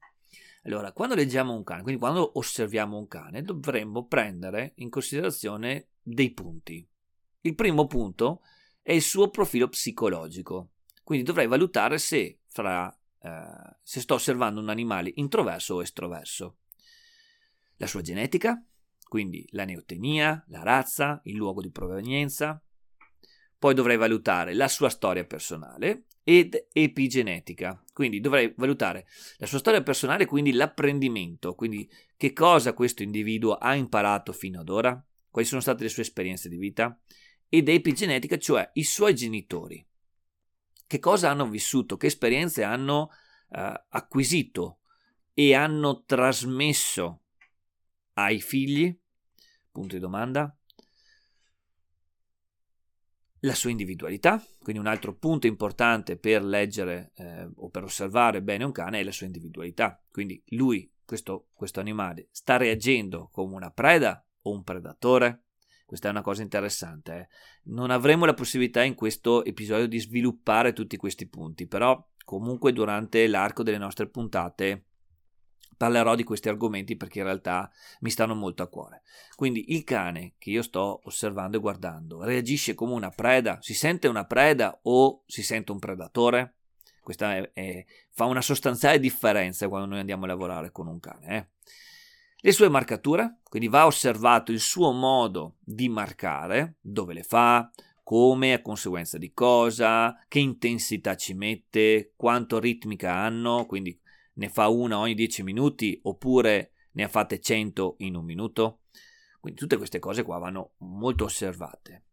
Allora, 0.62 0.92
quando 0.92 1.16
leggiamo 1.16 1.52
un 1.52 1.64
cane, 1.64 1.82
quindi 1.82 2.00
quando 2.00 2.38
osserviamo 2.38 2.96
un 2.96 3.08
cane, 3.08 3.42
dovremmo 3.42 4.06
prendere 4.06 4.74
in 4.76 4.88
considerazione 4.88 5.88
dei 6.00 6.30
punti. 6.32 6.86
Il 7.40 7.56
primo 7.56 7.88
punto 7.88 8.42
è 8.82 8.92
il 8.92 9.02
suo 9.02 9.30
profilo 9.30 9.68
psicologico, 9.68 10.74
quindi 11.02 11.24
dovrei 11.24 11.48
valutare 11.48 11.98
se, 11.98 12.38
fra, 12.46 12.96
eh, 13.22 13.76
se 13.82 14.00
sto 14.00 14.14
osservando 14.14 14.60
un 14.60 14.68
animale 14.68 15.12
introverso 15.16 15.74
o 15.76 15.82
estroverso. 15.82 16.58
La 17.76 17.86
sua 17.86 18.02
genetica, 18.02 18.62
quindi 19.08 19.46
la 19.50 19.64
neotenia, 19.64 20.44
la 20.48 20.62
razza, 20.62 21.20
il 21.24 21.36
luogo 21.36 21.60
di 21.60 21.70
provenienza. 21.70 22.62
Poi 23.58 23.74
dovrei 23.74 23.96
valutare 23.96 24.54
la 24.54 24.68
sua 24.68 24.88
storia 24.88 25.24
personale 25.24 26.04
ed 26.22 26.68
epigenetica, 26.72 27.82
quindi 27.92 28.20
dovrei 28.20 28.54
valutare 28.56 29.06
la 29.36 29.46
sua 29.46 29.58
storia 29.58 29.82
personale, 29.82 30.24
quindi 30.26 30.52
l'apprendimento, 30.52 31.54
quindi 31.54 31.90
che 32.16 32.32
cosa 32.32 32.72
questo 32.72 33.02
individuo 33.02 33.54
ha 33.54 33.74
imparato 33.74 34.32
fino 34.32 34.60
ad 34.60 34.68
ora, 34.68 35.04
quali 35.28 35.46
sono 35.46 35.60
state 35.60 35.82
le 35.82 35.88
sue 35.88 36.02
esperienze 36.02 36.48
di 36.48 36.56
vita, 36.56 36.98
ed 37.48 37.68
epigenetica, 37.68 38.38
cioè 38.38 38.70
i 38.74 38.84
suoi 38.84 39.14
genitori. 39.14 39.84
Che 40.90 40.98
cosa 40.98 41.30
hanno 41.30 41.48
vissuto, 41.48 41.96
che 41.96 42.08
esperienze 42.08 42.64
hanno 42.64 43.10
eh, 43.50 43.84
acquisito 43.90 44.80
e 45.32 45.54
hanno 45.54 46.02
trasmesso 46.02 47.20
ai 48.14 48.40
figli? 48.40 48.92
Punto 49.70 49.94
di 49.94 50.00
domanda. 50.00 50.52
La 53.38 53.54
sua 53.54 53.70
individualità, 53.70 54.44
quindi 54.58 54.80
un 54.80 54.88
altro 54.88 55.14
punto 55.14 55.46
importante 55.46 56.16
per 56.16 56.42
leggere 56.42 57.12
eh, 57.14 57.48
o 57.54 57.68
per 57.68 57.84
osservare 57.84 58.42
bene 58.42 58.64
un 58.64 58.72
cane 58.72 58.98
è 58.98 59.04
la 59.04 59.12
sua 59.12 59.26
individualità. 59.26 60.02
Quindi 60.10 60.42
lui, 60.46 60.92
questo, 61.04 61.50
questo 61.52 61.78
animale, 61.78 62.30
sta 62.32 62.56
reagendo 62.56 63.28
come 63.30 63.54
una 63.54 63.70
preda 63.70 64.26
o 64.42 64.50
un 64.50 64.64
predatore? 64.64 65.49
Questa 65.90 66.06
è 66.06 66.12
una 66.12 66.22
cosa 66.22 66.42
interessante. 66.42 67.12
Eh. 67.16 67.28
Non 67.72 67.90
avremo 67.90 68.24
la 68.24 68.32
possibilità 68.32 68.84
in 68.84 68.94
questo 68.94 69.44
episodio 69.44 69.88
di 69.88 69.98
sviluppare 69.98 70.72
tutti 70.72 70.96
questi 70.96 71.26
punti, 71.26 71.66
però 71.66 72.00
comunque 72.24 72.72
durante 72.72 73.26
l'arco 73.26 73.64
delle 73.64 73.76
nostre 73.76 74.06
puntate 74.06 74.84
parlerò 75.76 76.14
di 76.14 76.22
questi 76.22 76.48
argomenti 76.48 76.94
perché 76.96 77.18
in 77.18 77.24
realtà 77.24 77.68
mi 78.02 78.10
stanno 78.10 78.36
molto 78.36 78.62
a 78.62 78.68
cuore. 78.68 79.02
Quindi 79.34 79.72
il 79.72 79.82
cane 79.82 80.34
che 80.38 80.50
io 80.50 80.62
sto 80.62 81.00
osservando 81.02 81.56
e 81.56 81.60
guardando 81.60 82.22
reagisce 82.22 82.76
come 82.76 82.92
una 82.92 83.10
preda? 83.10 83.58
Si 83.60 83.74
sente 83.74 84.06
una 84.06 84.26
preda 84.26 84.78
o 84.84 85.24
si 85.26 85.42
sente 85.42 85.72
un 85.72 85.80
predatore? 85.80 86.54
Questa 87.02 87.34
è, 87.34 87.50
è, 87.52 87.84
fa 88.10 88.26
una 88.26 88.42
sostanziale 88.42 89.00
differenza 89.00 89.66
quando 89.66 89.88
noi 89.88 89.98
andiamo 89.98 90.22
a 90.22 90.28
lavorare 90.28 90.70
con 90.70 90.86
un 90.86 91.00
cane. 91.00 91.36
Eh? 91.36 91.48
Le 92.42 92.52
sue 92.52 92.70
marcature, 92.70 93.40
quindi 93.42 93.68
va 93.68 93.84
osservato 93.84 94.50
il 94.50 94.60
suo 94.60 94.92
modo 94.92 95.56
di 95.60 95.90
marcare, 95.90 96.76
dove 96.80 97.12
le 97.12 97.22
fa, 97.22 97.70
come, 98.02 98.54
a 98.54 98.62
conseguenza 98.62 99.18
di 99.18 99.32
cosa, 99.34 100.24
che 100.26 100.38
intensità 100.38 101.16
ci 101.16 101.34
mette, 101.34 102.14
quanto 102.16 102.58
ritmica 102.58 103.12
hanno, 103.12 103.66
quindi 103.66 103.98
ne 104.34 104.48
fa 104.48 104.68
una 104.68 104.98
ogni 104.98 105.14
10 105.14 105.42
minuti 105.42 106.00
oppure 106.04 106.72
ne 106.92 107.04
ha 107.04 107.08
fatte 107.08 107.40
100 107.40 107.96
in 107.98 108.16
un 108.16 108.24
minuto. 108.24 108.80
Quindi 109.38 109.60
tutte 109.60 109.76
queste 109.76 109.98
cose 109.98 110.22
qua 110.22 110.38
vanno 110.38 110.72
molto 110.78 111.24
osservate. 111.24 112.04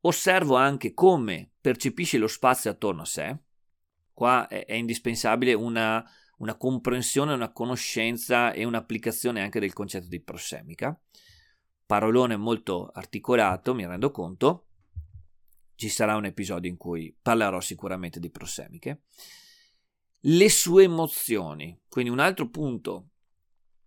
Osservo 0.00 0.56
anche 0.56 0.94
come 0.94 1.52
percepisce 1.60 2.18
lo 2.18 2.26
spazio 2.26 2.72
attorno 2.72 3.02
a 3.02 3.06
sé. 3.06 3.38
Qua 4.12 4.48
è, 4.48 4.64
è 4.66 4.74
indispensabile 4.74 5.54
una 5.54 6.04
una 6.40 6.56
comprensione, 6.56 7.32
una 7.32 7.52
conoscenza 7.52 8.52
e 8.52 8.64
un'applicazione 8.64 9.42
anche 9.42 9.60
del 9.60 9.72
concetto 9.72 10.08
di 10.08 10.20
prossemica. 10.20 10.98
Parolone 11.86 12.36
molto 12.36 12.90
articolato, 12.92 13.74
mi 13.74 13.86
rendo 13.86 14.10
conto. 14.10 14.66
Ci 15.74 15.88
sarà 15.88 16.16
un 16.16 16.26
episodio 16.26 16.70
in 16.70 16.76
cui 16.76 17.16
parlerò 17.20 17.60
sicuramente 17.60 18.20
di 18.20 18.30
prossemiche. 18.30 19.02
Le 20.24 20.50
sue 20.50 20.84
emozioni, 20.84 21.78
quindi 21.88 22.10
un 22.10 22.18
altro 22.18 22.48
punto 22.48 23.08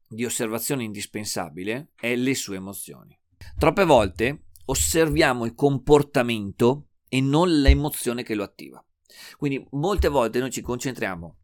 di 0.08 0.26
osservazione 0.26 0.84
indispensabile 0.84 1.92
è 1.96 2.16
le 2.16 2.36
sue 2.36 2.58
emozioni. 2.58 3.18
Troppe 3.58 3.84
volte 3.84 4.46
osserviamo 4.66 5.46
il 5.46 5.54
comportamento 5.54 6.90
e 7.08 7.20
non 7.20 7.62
l'emozione 7.62 8.24
che 8.24 8.36
lo 8.36 8.44
attiva. 8.44 8.84
Quindi 9.38 9.66
molte 9.72 10.08
volte 10.08 10.40
noi 10.40 10.52
ci 10.52 10.62
concentriamo 10.62 11.38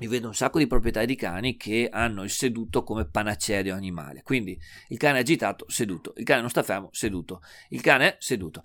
io 0.00 0.08
vedo 0.08 0.28
un 0.28 0.34
sacco 0.34 0.58
di 0.58 0.66
proprietari 0.66 1.06
di 1.06 1.16
cani 1.16 1.56
che 1.56 1.88
hanno 1.90 2.22
il 2.22 2.30
seduto 2.30 2.84
come 2.84 3.08
panacea 3.08 3.62
di 3.62 3.70
animale. 3.70 4.22
Quindi 4.22 4.58
il 4.88 4.98
cane 4.98 5.18
agitato, 5.18 5.64
seduto. 5.68 6.12
Il 6.16 6.24
cane 6.24 6.40
non 6.40 6.50
sta 6.50 6.62
fermo, 6.62 6.88
seduto. 6.92 7.40
Il 7.70 7.80
cane 7.80 8.16
seduto. 8.20 8.62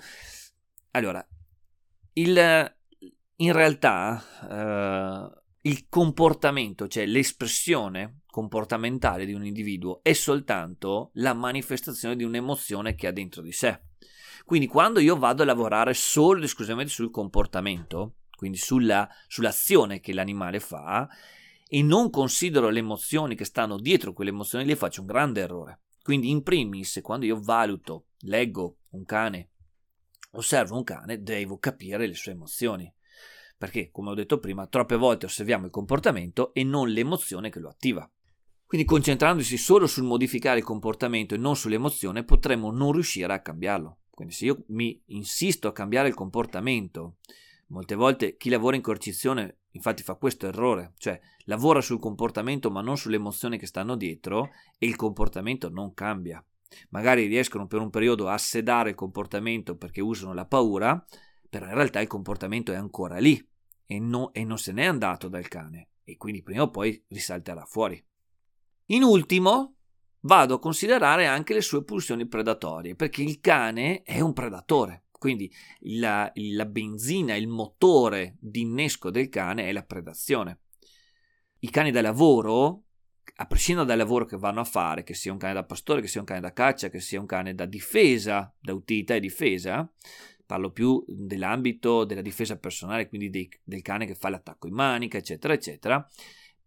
Allora, 0.91 1.25
il, 2.13 2.75
in 3.37 3.51
realtà 3.51 4.23
eh, 4.49 5.41
il 5.61 5.87
comportamento, 5.89 6.87
cioè 6.87 7.05
l'espressione 7.05 8.21
comportamentale 8.27 9.25
di 9.25 9.33
un 9.33 9.45
individuo 9.45 10.01
è 10.03 10.13
soltanto 10.13 11.11
la 11.13 11.33
manifestazione 11.33 12.15
di 12.15 12.23
un'emozione 12.23 12.93
che 12.93 13.07
ha 13.07 13.11
dentro 13.11 13.41
di 13.41 13.51
sé. 13.51 13.81
Quindi 14.45 14.67
quando 14.67 14.99
io 14.99 15.17
vado 15.17 15.41
a 15.41 15.45
lavorare 15.45 15.93
solo 15.93 16.39
ed 16.39 16.43
esclusivamente 16.43 16.91
sul 16.91 17.09
comportamento, 17.09 18.17
quindi 18.43 18.57
sulla, 18.57 19.07
sull'azione 19.29 20.01
che 20.01 20.11
l'animale 20.11 20.59
fa, 20.59 21.07
e 21.65 21.81
non 21.81 22.09
considero 22.09 22.67
le 22.67 22.79
emozioni 22.79 23.35
che 23.35 23.45
stanno 23.45 23.79
dietro 23.79 24.11
quelle 24.11 24.31
emozioni, 24.31 24.65
lì 24.65 24.75
faccio 24.75 24.99
un 24.99 25.07
grande 25.07 25.39
errore. 25.39 25.79
Quindi, 26.03 26.29
in 26.29 26.43
primis, 26.43 26.99
quando 27.01 27.25
io 27.25 27.39
valuto, 27.39 28.07
leggo 28.23 28.79
un 28.89 29.05
cane, 29.05 29.51
osservo 30.31 30.75
un 30.75 30.83
cane, 30.83 31.23
devo 31.23 31.57
capire 31.57 32.05
le 32.05 32.15
sue 32.15 32.33
emozioni. 32.33 32.93
Perché, 33.57 33.91
come 33.91 34.09
ho 34.09 34.13
detto 34.13 34.39
prima, 34.39 34.67
troppe 34.67 34.97
volte 34.97 35.27
osserviamo 35.27 35.63
il 35.63 35.71
comportamento 35.71 36.53
e 36.53 36.65
non 36.65 36.89
l'emozione 36.89 37.49
che 37.49 37.61
lo 37.61 37.69
attiva. 37.69 38.11
Quindi 38.65 38.85
concentrandosi 38.85 39.55
solo 39.55 39.87
sul 39.87 40.03
modificare 40.03 40.59
il 40.59 40.65
comportamento 40.65 41.33
e 41.33 41.37
non 41.37 41.55
sull'emozione 41.55 42.25
potremmo 42.25 42.71
non 42.71 42.91
riuscire 42.91 43.31
a 43.31 43.41
cambiarlo. 43.41 43.99
Quindi 44.09 44.33
se 44.33 44.45
io 44.45 44.65
mi 44.67 45.01
insisto 45.07 45.69
a 45.69 45.71
cambiare 45.71 46.09
il 46.09 46.13
comportamento 46.13 47.19
Molte 47.67 47.95
volte 47.95 48.37
chi 48.37 48.49
lavora 48.49 48.75
in 48.75 48.81
coercizione 48.81 49.59
infatti 49.71 50.03
fa 50.03 50.15
questo 50.15 50.47
errore, 50.47 50.93
cioè 50.97 51.19
lavora 51.45 51.81
sul 51.81 51.99
comportamento 51.99 52.69
ma 52.69 52.81
non 52.81 52.97
sulle 52.97 53.15
emozioni 53.15 53.57
che 53.57 53.65
stanno 53.65 53.95
dietro 53.95 54.49
e 54.77 54.85
il 54.85 54.95
comportamento 54.95 55.69
non 55.69 55.93
cambia. 55.93 56.43
Magari 56.89 57.25
riescono 57.25 57.67
per 57.67 57.79
un 57.79 57.89
periodo 57.89 58.27
a 58.27 58.37
sedare 58.37 58.89
il 58.89 58.95
comportamento 58.95 59.75
perché 59.75 60.01
usano 60.01 60.33
la 60.33 60.45
paura, 60.45 61.03
però 61.49 61.67
in 61.67 61.73
realtà 61.73 61.99
il 61.99 62.07
comportamento 62.07 62.71
è 62.71 62.75
ancora 62.75 63.17
lì 63.17 63.43
e, 63.85 63.99
no, 63.99 64.33
e 64.33 64.43
non 64.43 64.57
se 64.57 64.71
n'è 64.71 64.85
andato 64.85 65.27
dal 65.27 65.47
cane 65.47 65.89
e 66.03 66.17
quindi 66.17 66.41
prima 66.43 66.63
o 66.63 66.69
poi 66.69 67.03
risalterà 67.09 67.65
fuori. 67.65 68.03
In 68.87 69.03
ultimo, 69.03 69.75
vado 70.21 70.55
a 70.55 70.59
considerare 70.59 71.25
anche 71.25 71.53
le 71.53 71.61
sue 71.61 71.83
pulsioni 71.83 72.27
predatorie, 72.27 72.95
perché 72.95 73.23
il 73.23 73.39
cane 73.39 74.01
è 74.03 74.19
un 74.19 74.33
predatore. 74.33 75.02
Quindi 75.23 75.49
la, 75.83 76.29
la 76.33 76.65
benzina, 76.65 77.33
il 77.33 77.47
motore 77.47 78.35
di 78.41 78.59
innesco 78.59 79.09
del 79.09 79.29
cane 79.29 79.69
è 79.69 79.71
la 79.71 79.83
predazione. 79.83 80.59
I 81.59 81.69
cani 81.69 81.91
da 81.91 82.01
lavoro, 82.01 82.83
a 83.37 83.45
prescindere 83.45 83.87
dal 83.87 83.99
lavoro 83.99 84.25
che 84.25 84.35
vanno 84.35 84.59
a 84.59 84.65
fare, 84.65 85.03
che 85.03 85.13
sia 85.13 85.31
un 85.31 85.37
cane 85.37 85.53
da 85.53 85.63
pastore, 85.63 86.01
che 86.01 86.09
sia 86.09 86.19
un 86.19 86.25
cane 86.25 86.41
da 86.41 86.51
caccia, 86.51 86.89
che 86.89 86.99
sia 86.99 87.21
un 87.21 87.25
cane 87.25 87.55
da 87.55 87.63
difesa, 87.63 88.53
da 88.59 88.73
utilità 88.73 89.15
e 89.15 89.21
difesa, 89.21 89.89
parlo 90.45 90.71
più 90.71 91.01
dell'ambito 91.07 92.03
della 92.03 92.21
difesa 92.21 92.57
personale, 92.57 93.07
quindi 93.07 93.29
dei, 93.29 93.49
del 93.63 93.81
cane 93.81 94.05
che 94.05 94.15
fa 94.15 94.27
l'attacco 94.27 94.67
in 94.67 94.73
manica, 94.73 95.17
eccetera, 95.17 95.53
eccetera, 95.53 96.05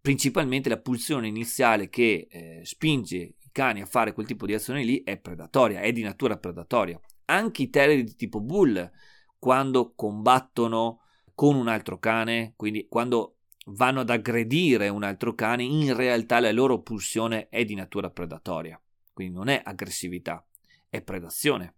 principalmente 0.01 0.71
la 0.71 0.81
pulsione 0.81 1.29
iniziale 1.29 1.91
che 1.91 2.27
eh, 2.31 2.61
spinge 2.65 3.19
i 3.19 3.51
cani 3.53 3.83
a 3.83 3.87
fare 3.87 4.15
quel 4.15 4.25
tipo 4.25 4.47
di 4.47 4.55
azione 4.55 4.83
lì 4.83 5.03
è 5.03 5.19
predatoria, 5.19 5.81
è 5.81 5.93
di 5.93 6.01
natura 6.01 6.39
predatoria. 6.39 6.99
Anche 7.27 7.63
i 7.63 7.71
terrier 7.71 8.03
di 8.05 8.17
tipo 8.17 8.41
bull, 8.41 8.91
quando 9.39 9.93
combattono 9.95 11.03
con 11.35 11.55
un 11.55 11.69
altro 11.69 11.99
cane, 11.99 12.55
quindi 12.57 12.87
quando 12.89 13.37
vanno 13.67 14.01
ad 14.01 14.11
aggredire 14.11 14.89
un 14.89 15.03
altro 15.03 15.35
cane, 15.35 15.65
in 15.65 15.95
realtà 15.95 16.41
la 16.41 16.53
loro 16.53 16.83
pulsione 16.83 17.49
è 17.49 17.65
di 17.65 17.75
natura 17.75 18.11
predatoria, 18.11 18.81
quindi 19.13 19.35
non 19.35 19.49
è 19.49 19.61
aggressività, 19.65 20.45
è 20.89 21.03
predazione 21.03 21.75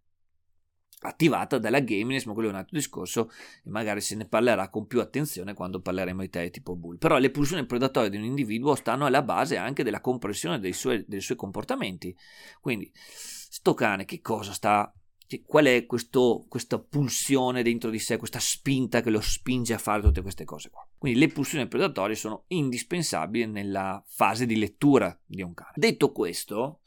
attivata 1.01 1.59
dalla 1.59 1.81
gaminess, 1.81 2.25
ma 2.25 2.33
quello 2.33 2.49
è 2.49 2.53
un 2.53 2.59
altro 2.59 2.77
discorso 2.77 3.31
e 3.65 3.71
magari 3.71 4.01
se 4.01 4.17
ne 4.17 4.27
parlerà 4.27 4.69
con 4.69 4.87
più 4.87 5.01
attenzione 5.01 5.55
quando 5.55 5.81
parleremo 5.81 6.23
di 6.23 6.29
te 6.29 6.51
tipo 6.51 6.75
bull. 6.75 6.99
Però 6.99 7.19
le 7.19 7.31
pulsioni 7.31 7.65
predatorie 7.67 8.11
di 8.11 8.17
un 8.17 8.25
individuo 8.25 8.75
stanno 8.75 9.07
alla 9.07 9.23
base 9.23 9.57
anche 9.57 9.85
della 9.85 10.01
comprensione 10.01 10.59
dei 10.59 10.73
suoi, 10.73 11.05
dei 11.07 11.21
suoi 11.21 11.37
comportamenti. 11.37 12.17
Quindi, 12.61 12.91
sto 12.95 13.75
cane 13.75 14.05
che 14.05 14.21
cosa 14.21 14.53
sta 14.53 14.93
cioè, 15.29 15.43
qual 15.43 15.67
è 15.67 15.85
questo, 15.85 16.47
questa 16.49 16.79
pulsione 16.79 17.63
dentro 17.63 17.91
di 17.91 17.99
sé, 17.99 18.17
questa 18.17 18.41
spinta 18.41 19.03
che 19.03 19.11
lo 19.11 19.21
spinge 19.21 19.75
a 19.75 19.79
fare 19.79 20.01
tutte 20.01 20.23
queste 20.23 20.45
cose 20.45 20.71
qua. 20.71 20.89
Quindi 20.97 21.19
le 21.19 21.29
pulsioni 21.29 21.69
predatorie 21.69 22.17
sono 22.17 22.45
indispensabili 22.49 23.47
nella 23.47 24.03
fase 24.07 24.47
di 24.47 24.57
lettura 24.57 25.17
di 25.27 25.43
un 25.43 25.53
cane. 25.53 25.75
Detto 25.75 26.13
questo, 26.13 26.81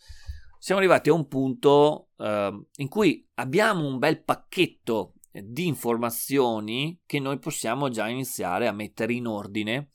siamo 0.58 0.82
arrivati 0.82 1.10
a 1.10 1.14
un 1.14 1.28
punto 1.28 2.10
eh, 2.18 2.66
in 2.78 2.88
cui 2.88 3.30
abbiamo 3.36 3.86
un 3.86 4.00
bel 4.00 4.24
pacchetto 4.24 5.14
di 5.32 5.68
informazioni 5.68 7.00
che 7.06 7.20
noi 7.20 7.38
possiamo 7.38 7.90
già 7.90 8.08
iniziare 8.08 8.68
a 8.68 8.74
mettere 8.74 9.14
in 9.14 9.28
ordine 9.28 9.90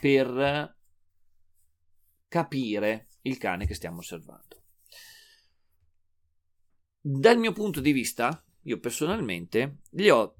per 0.00 0.76
capire 2.28 3.08
il 3.22 3.38
cane 3.38 3.66
che 3.66 3.74
stiamo 3.74 3.98
osservando. 3.98 4.57
Dal 7.00 7.38
mio 7.38 7.52
punto 7.52 7.80
di 7.80 7.92
vista, 7.92 8.44
io 8.62 8.80
personalmente 8.80 9.78
li 9.90 10.10
ho 10.10 10.34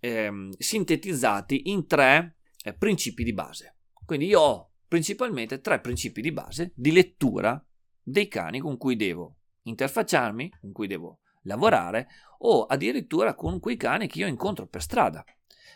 eh, 0.00 0.48
sintetizzati 0.56 1.70
in 1.70 1.86
tre 1.86 2.38
eh, 2.64 2.72
principi 2.72 3.24
di 3.24 3.34
base. 3.34 3.76
Quindi 4.04 4.26
io 4.26 4.40
ho 4.40 4.72
principalmente 4.88 5.60
tre 5.60 5.80
principi 5.80 6.22
di 6.22 6.32
base 6.32 6.72
di 6.74 6.92
lettura 6.92 7.62
dei 8.02 8.26
cani 8.26 8.58
con 8.58 8.78
cui 8.78 8.96
devo 8.96 9.36
interfacciarmi, 9.62 10.50
con 10.60 10.72
cui 10.72 10.86
devo 10.86 11.20
lavorare 11.42 12.08
o 12.38 12.64
addirittura 12.64 13.34
con 13.34 13.60
quei 13.60 13.76
cani 13.76 14.06
che 14.08 14.20
io 14.20 14.26
incontro 14.26 14.66
per 14.66 14.80
strada. 14.80 15.22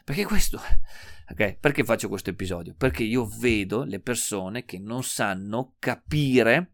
Perché 0.03 0.25
questo, 0.25 0.59
ok? 1.31 1.59
Perché 1.59 1.85
faccio 1.85 2.09
questo 2.09 2.31
episodio? 2.31 2.75
Perché 2.75 3.03
io 3.05 3.27
vedo 3.39 3.85
le 3.85 4.01
persone 4.01 4.65
che 4.65 4.79
non 4.79 5.03
sanno 5.03 5.75
capire 5.79 6.72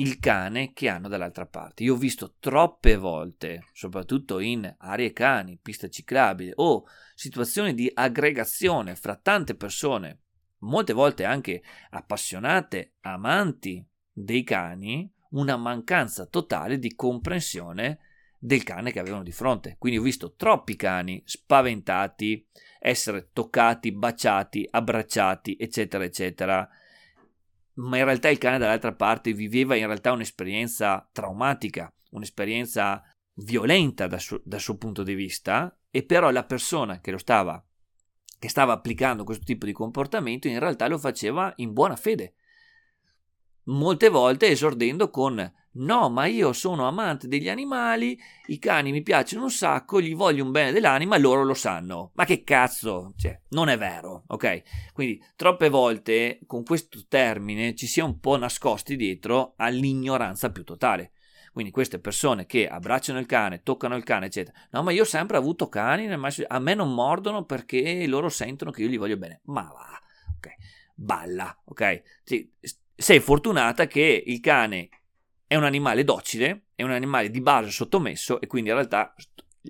il 0.00 0.18
cane 0.18 0.72
che 0.72 0.88
hanno 0.88 1.08
dall'altra 1.08 1.46
parte. 1.46 1.82
Io 1.82 1.94
ho 1.94 1.96
visto 1.96 2.36
troppe 2.38 2.96
volte, 2.96 3.64
soprattutto 3.72 4.38
in 4.38 4.72
aree 4.78 5.12
cani, 5.12 5.58
pista 5.60 5.88
ciclabile 5.88 6.52
o 6.56 6.84
situazioni 7.14 7.74
di 7.74 7.90
aggregazione 7.92 8.94
fra 8.94 9.16
tante 9.16 9.54
persone, 9.54 10.20
molte 10.58 10.92
volte 10.92 11.24
anche 11.24 11.62
appassionate, 11.90 12.94
amanti 13.00 13.84
dei 14.12 14.44
cani, 14.44 15.12
una 15.30 15.56
mancanza 15.56 16.26
totale 16.26 16.78
di 16.78 16.94
comprensione 16.94 17.98
del 18.38 18.62
cane 18.62 18.92
che 18.92 19.00
avevano 19.00 19.24
di 19.24 19.32
fronte. 19.32 19.76
Quindi 19.78 19.98
ho 19.98 20.02
visto 20.02 20.34
troppi 20.34 20.76
cani 20.76 21.20
spaventati, 21.24 22.48
essere 22.78 23.30
toccati, 23.32 23.90
baciati, 23.90 24.66
abbracciati, 24.70 25.56
eccetera, 25.58 26.04
eccetera. 26.04 26.68
Ma 27.78 27.98
in 27.98 28.04
realtà 28.04 28.28
il 28.28 28.38
cane 28.38 28.58
dall'altra 28.58 28.94
parte 28.94 29.32
viveva 29.32 29.76
in 29.76 29.86
realtà 29.86 30.12
un'esperienza 30.12 31.08
traumatica, 31.12 31.92
un'esperienza 32.10 33.02
violenta 33.40 34.06
dal 34.06 34.20
suo, 34.20 34.40
dal 34.44 34.60
suo 34.60 34.76
punto 34.76 35.02
di 35.02 35.14
vista, 35.14 35.76
e 35.90 36.04
però 36.04 36.30
la 36.30 36.44
persona 36.44 37.00
che 37.00 37.10
lo 37.10 37.18
stava 37.18 37.62
che 38.38 38.48
stava 38.48 38.72
applicando 38.72 39.24
questo 39.24 39.44
tipo 39.44 39.66
di 39.66 39.72
comportamento 39.72 40.46
in 40.46 40.60
realtà 40.60 40.86
lo 40.86 40.96
faceva 40.96 41.52
in 41.56 41.72
buona 41.72 41.96
fede 41.96 42.34
molte 43.68 44.08
volte 44.08 44.48
esordendo 44.48 45.10
con 45.10 45.52
no, 45.70 46.10
ma 46.10 46.26
io 46.26 46.52
sono 46.52 46.86
amante 46.86 47.28
degli 47.28 47.48
animali, 47.48 48.18
i 48.46 48.58
cani 48.58 48.90
mi 48.90 49.02
piacciono 49.02 49.44
un 49.44 49.50
sacco, 49.50 50.00
gli 50.00 50.14
voglio 50.14 50.44
un 50.44 50.50
bene 50.50 50.72
dell'anima, 50.72 51.16
loro 51.18 51.44
lo 51.44 51.54
sanno. 51.54 52.10
Ma 52.14 52.24
che 52.24 52.42
cazzo? 52.42 53.12
Cioè, 53.16 53.40
non 53.50 53.68
è 53.68 53.78
vero, 53.78 54.24
ok? 54.26 54.92
Quindi 54.92 55.22
troppe 55.36 55.68
volte 55.68 56.40
con 56.46 56.64
questo 56.64 57.04
termine 57.08 57.74
ci 57.74 57.86
si 57.86 58.00
è 58.00 58.02
un 58.02 58.18
po' 58.18 58.36
nascosti 58.36 58.96
dietro 58.96 59.54
all'ignoranza 59.56 60.50
più 60.50 60.64
totale. 60.64 61.12
Quindi 61.52 61.72
queste 61.72 61.98
persone 61.98 62.46
che 62.46 62.68
abbracciano 62.68 63.18
il 63.18 63.26
cane, 63.26 63.62
toccano 63.62 63.96
il 63.96 64.04
cane, 64.04 64.26
eccetera. 64.26 64.56
No, 64.70 64.82
ma 64.82 64.92
io 64.92 65.02
ho 65.02 65.06
sempre 65.06 65.36
avuto 65.36 65.68
cani, 65.68 66.08
a 66.08 66.58
me 66.58 66.74
non 66.74 66.94
mordono 66.94 67.44
perché 67.44 68.06
loro 68.06 68.28
sentono 68.28 68.70
che 68.70 68.82
io 68.82 68.88
gli 68.88 68.98
voglio 68.98 69.16
bene. 69.16 69.40
Ma 69.44 69.62
va, 69.62 70.00
ok? 70.36 70.48
Balla, 70.94 71.60
ok? 71.64 72.02
Sì, 72.22 72.48
sei 73.00 73.20
fortunata 73.20 73.86
che 73.86 74.24
il 74.26 74.40
cane 74.40 74.88
è 75.46 75.54
un 75.54 75.62
animale 75.62 76.02
docile, 76.02 76.64
è 76.74 76.82
un 76.82 76.90
animale 76.90 77.30
di 77.30 77.40
base 77.40 77.70
sottomesso 77.70 78.40
e 78.40 78.48
quindi 78.48 78.70
in 78.70 78.74
realtà 78.74 79.14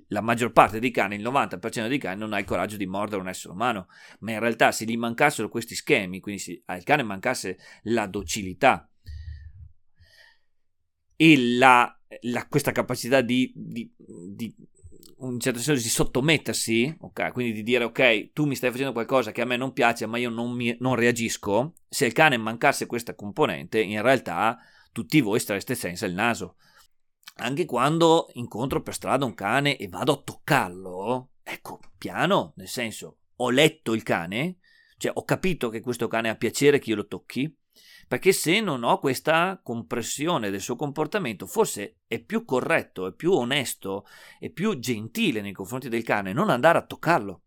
la 0.07 0.21
maggior 0.21 0.51
parte 0.51 0.79
dei 0.79 0.89
cani, 0.89 1.15
il 1.15 1.21
90% 1.21 1.87
dei 1.87 1.99
cani 1.99 2.19
non 2.19 2.33
ha 2.33 2.39
il 2.39 2.45
coraggio 2.45 2.75
di 2.75 2.87
mordere 2.87 3.21
un 3.21 3.27
essere 3.27 3.53
umano, 3.53 3.87
ma 4.21 4.31
in 4.31 4.39
realtà 4.39 4.71
se 4.71 4.85
gli 4.85 4.97
mancassero 4.97 5.47
questi 5.47 5.75
schemi, 5.75 6.19
quindi 6.19 6.41
se 6.41 6.63
al 6.65 6.83
cane 6.83 7.03
mancasse 7.03 7.59
la 7.83 8.07
docilità 8.07 8.89
e 11.15 11.55
la, 11.55 11.99
la, 12.21 12.47
questa 12.47 12.71
capacità 12.71 13.21
di, 13.21 13.53
di, 13.55 13.93
di 13.95 14.51
un 15.19 15.39
certo 15.39 15.59
senso 15.59 15.81
di 15.81 15.89
sottomettersi, 15.89 16.95
ok? 16.99 17.31
Quindi 17.31 17.53
di 17.53 17.63
dire 17.63 17.83
ok, 17.85 18.31
tu 18.33 18.45
mi 18.45 18.55
stai 18.55 18.71
facendo 18.71 18.93
qualcosa 18.93 19.31
che 19.31 19.41
a 19.41 19.45
me 19.45 19.57
non 19.57 19.73
piace, 19.73 20.05
ma 20.05 20.17
io 20.17 20.29
non, 20.29 20.51
mi, 20.51 20.75
non 20.79 20.95
reagisco. 20.95 21.73
Se 21.87 22.05
il 22.05 22.13
cane 22.13 22.37
mancasse 22.37 22.85
questa 22.85 23.15
componente, 23.15 23.81
in 23.81 24.01
realtà 24.01 24.57
tutti 24.91 25.21
voi 25.21 25.39
stareste 25.39 25.75
senza 25.75 26.05
il 26.05 26.13
naso. 26.13 26.55
Anche 27.37 27.65
quando 27.65 28.29
incontro 28.33 28.81
per 28.81 28.93
strada 28.93 29.25
un 29.25 29.33
cane 29.33 29.77
e 29.77 29.87
vado 29.87 30.13
a 30.13 30.21
toccarlo, 30.21 31.31
ecco, 31.43 31.79
piano, 31.97 32.53
nel 32.57 32.67
senso, 32.67 33.19
ho 33.37 33.49
letto 33.49 33.93
il 33.93 34.03
cane, 34.03 34.57
cioè 34.97 35.11
ho 35.13 35.23
capito 35.23 35.69
che 35.69 35.79
questo 35.79 36.07
cane 36.07 36.29
ha 36.29 36.35
piacere 36.35 36.79
che 36.79 36.89
io 36.89 36.97
lo 36.97 37.07
tocchi, 37.07 37.53
perché 38.09 38.31
se 38.31 38.59
non 38.59 38.83
ho 38.83 38.97
questa 38.97 39.59
compressione 39.61 40.49
del 40.49 40.61
suo 40.61 40.75
comportamento, 40.75 41.45
forse 41.45 41.99
è 42.07 42.19
più 42.19 42.43
corretto, 42.43 43.05
è 43.05 43.13
più 43.13 43.31
onesto, 43.33 44.07
è 44.39 44.49
più 44.49 44.79
gentile 44.79 45.41
nei 45.41 45.51
confronti 45.51 45.89
del 45.89 46.01
cane 46.01 46.33
non 46.33 46.49
andare 46.49 46.79
a 46.79 46.85
toccarlo. 46.85 47.43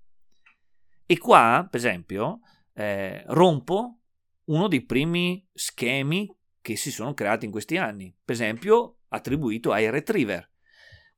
E 1.05 1.19
qua, 1.19 1.67
per 1.69 1.81
esempio, 1.81 2.43
eh, 2.75 3.25
rompo 3.27 3.99
uno 4.45 4.69
dei 4.69 4.83
primi 4.83 5.45
schemi 5.53 6.33
che 6.61 6.77
si 6.77 6.93
sono 6.93 7.13
creati 7.13 7.45
in 7.45 7.51
questi 7.51 7.77
anni, 7.77 8.15
per 8.25 8.37
esempio 8.37 8.99
attribuito 9.09 9.73
ai 9.73 9.91
retriever. 9.91 10.49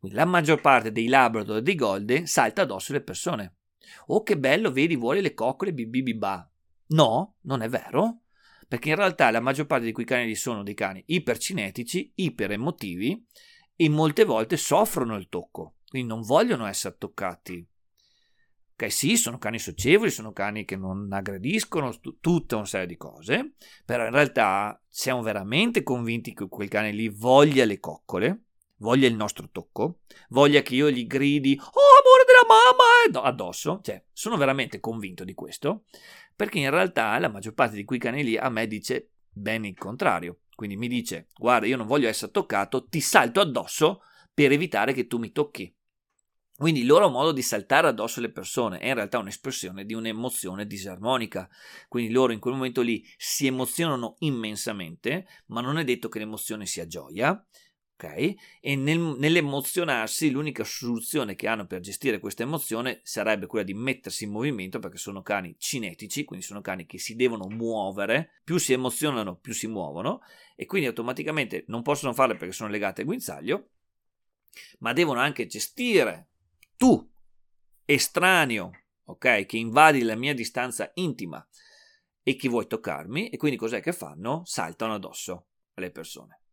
La 0.09 0.25
maggior 0.25 0.63
parte 0.63 0.91
dei 0.91 1.07
Labrador 1.07 1.59
e 1.59 1.63
dei 1.63 1.75
Golden 1.75 2.27
salta 2.27 2.63
addosso 2.63 2.93
alle 2.93 3.03
persone. 3.03 3.57
Oh, 4.07 4.23
che 4.23 4.39
bello, 4.39 4.73
vedi, 4.73 4.97
vuole 4.97 5.21
le 5.21 5.35
coccole, 5.35 5.75
bibibibà. 5.75 6.51
No, 6.87 7.37
non 7.43 7.61
è 7.61 7.69
vero 7.69 8.21
perché 8.75 8.89
in 8.89 8.97
realtà 8.97 9.31
la 9.31 9.39
maggior 9.39 9.67
parte 9.67 9.85
di 9.85 9.93
quei 9.93 10.05
cani 10.05 10.35
sono 10.35 10.65
dei 10.65 10.75
cani 10.75 11.01
ipercinetici, 11.07 12.11
iperemotivi 12.17 13.25
e 13.77 13.89
molte 13.89 14.25
volte 14.25 14.57
soffrono 14.57 15.15
il 15.15 15.29
tocco, 15.29 15.77
quindi 15.89 16.09
non 16.09 16.23
vogliono 16.23 16.67
essere 16.67 16.97
toccati. 16.99 17.65
Ok, 18.73 18.91
sì, 18.91 19.17
sono 19.17 19.39
cani 19.39 19.61
socievoli, 19.61 20.11
sono 20.11 20.33
cani 20.33 20.65
che 20.65 20.75
non 20.75 21.07
aggrediscono, 21.13 21.97
t- 21.97 22.17
tutta 22.19 22.57
una 22.57 22.65
serie 22.65 22.89
di 22.89 22.97
cose, 22.97 23.53
però 23.85 24.07
in 24.07 24.11
realtà 24.11 24.83
siamo 24.89 25.23
veramente 25.23 25.85
convinti 25.85 26.35
che 26.35 26.49
quel 26.49 26.67
cane 26.67 26.91
lì 26.91 27.09
voglia 27.09 27.65
le 27.65 27.79
coccole, 27.79 28.47
voglia 28.85 29.09
il 29.09 29.15
nostro 29.15 29.49
tocco, 29.51 30.01
voglia 30.29 30.61
che 30.61 30.75
io 30.75 30.91
gli 30.91 31.07
gridi 31.07 31.59
"Oh, 31.59 31.99
amore 32.01 32.25
della 32.27 32.47
mamma!" 32.47 33.27
addosso, 33.27 33.81
cioè, 33.83 34.05
sono 34.13 34.37
veramente 34.37 34.79
convinto 34.79 35.25
di 35.25 35.35
questo 35.35 35.85
perché 36.37 36.59
in 36.59 36.71
realtà 36.71 37.19
la 37.19 37.29
maggior 37.29 37.55
parte 37.55 37.77
di 37.77 37.85
quei 37.85 37.99
cani 37.99 38.23
lì 38.25 38.37
a 38.37 38.49
me 38.49 38.67
dice 38.67 39.13
bene 39.31 39.69
il 39.69 39.79
contrario. 39.79 40.41
Quindi 40.55 40.77
mi 40.77 40.89
dice, 40.89 41.29
guarda, 41.35 41.67
io 41.67 41.77
non 41.77 41.87
voglio 41.87 42.09
essere 42.09 42.31
toccato, 42.31 42.87
ti 42.87 43.01
salto 43.01 43.41
addosso 43.41 44.03
per 44.33 44.53
evitare 44.53 44.93
che 44.93 45.07
tu 45.07 45.19
mi 45.19 45.33
tocchi. 45.33 45.75
Quindi 46.57 46.81
il 46.81 46.87
loro 46.87 47.09
modo 47.09 47.33
di 47.33 47.43
saltare 47.43 47.89
addosso 47.89 48.21
alle 48.21 48.31
persone 48.31 48.79
è 48.79 48.87
in 48.87 48.95
realtà 48.95 49.19
un'espressione 49.19 49.85
di 49.85 49.95
un'emozione 49.95 50.67
disarmonica. 50.67 51.49
Quindi 51.89 52.13
loro 52.13 52.33
in 52.33 52.39
quel 52.39 52.55
momento 52.55 52.81
lì 52.81 53.05
si 53.17 53.47
emozionano 53.47 54.15
immensamente, 54.21 55.27
ma 55.47 55.61
non 55.61 55.79
è 55.79 55.85
detto 55.85 56.09
che 56.09 56.21
l'emozione 56.21 56.67
sia 56.67 56.87
gioia. 56.87 57.45
Ok? 57.97 58.35
E 58.61 58.77
nel, 58.77 58.99
nell'emozionarsi 58.99 60.31
l'unica 60.31 60.65
soluzione 60.65 61.35
che 61.35 61.47
hanno 61.47 61.67
per 61.67 61.81
gestire 61.81 62.19
questa 62.19 62.43
emozione 62.43 63.01
sarebbe 63.03 63.47
quella 63.47 63.65
di 63.65 63.75
mettersi 63.75 64.25
in 64.25 64.31
movimento 64.31 64.79
perché 64.79 64.99
sono 64.99 65.23
cani 65.23 65.55
cinetici, 65.59 66.25
quindi 66.25 66.45
sono 66.45 66.61
cani 66.61 66.87
che 66.87 66.99
si 66.99 67.15
devono 67.15 67.47
muovere, 67.49 68.41
più 68.45 68.59
si 68.59 68.73
emozionano 68.73 69.37
più 69.37 69.53
si 69.53 69.67
muovono 69.67 70.21
e 70.57 70.67
quindi 70.67 70.89
automaticamente 70.89 71.65
non 71.69 71.83
possono 71.83 72.13
farle 72.13 72.37
perché 72.37 72.53
sono 72.53 72.71
legate 72.71 73.03
al 73.03 73.07
guinzaglio, 73.07 73.69
ma 74.79 74.93
devono 74.93 75.21
anche 75.21 75.47
gestire 75.47 76.29
tu, 76.77 77.09
estraneo, 77.85 78.71
ok, 79.05 79.47
che 79.47 79.57
invadi 79.57 80.03
la 80.03 80.17
mia 80.17 80.35
distanza 80.35 80.91
intima 80.95 81.47
e 82.23 82.37
che 82.37 82.49
vuoi 82.49 82.67
toccarmi 82.67 83.29
e 83.29 83.37
quindi 83.37 83.59
cos'è 83.59 83.81
che 83.81 83.93
fanno? 83.93 84.43
Saltano 84.45 84.95
addosso 84.95 85.47
alle 85.75 85.91
persone. 85.91 86.44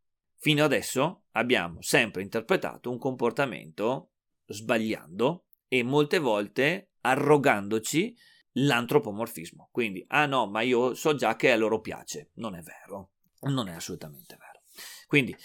Fino 0.41 0.63
adesso 0.63 1.25
abbiamo 1.33 1.83
sempre 1.83 2.23
interpretato 2.23 2.89
un 2.89 2.97
comportamento 2.97 4.13
sbagliando 4.47 5.45
e 5.67 5.83
molte 5.83 6.17
volte 6.17 6.93
arrogandoci 7.01 8.17
l'antropomorfismo. 8.53 9.69
Quindi, 9.71 10.03
ah 10.07 10.25
no, 10.25 10.47
ma 10.47 10.61
io 10.61 10.95
so 10.95 11.13
già 11.13 11.35
che 11.35 11.51
a 11.51 11.55
loro 11.55 11.79
piace. 11.79 12.31
Non 12.37 12.55
è 12.55 12.61
vero, 12.63 13.11
non 13.41 13.67
è 13.67 13.73
assolutamente 13.73 14.35
vero. 14.35 14.63
Quindi, 15.05 15.35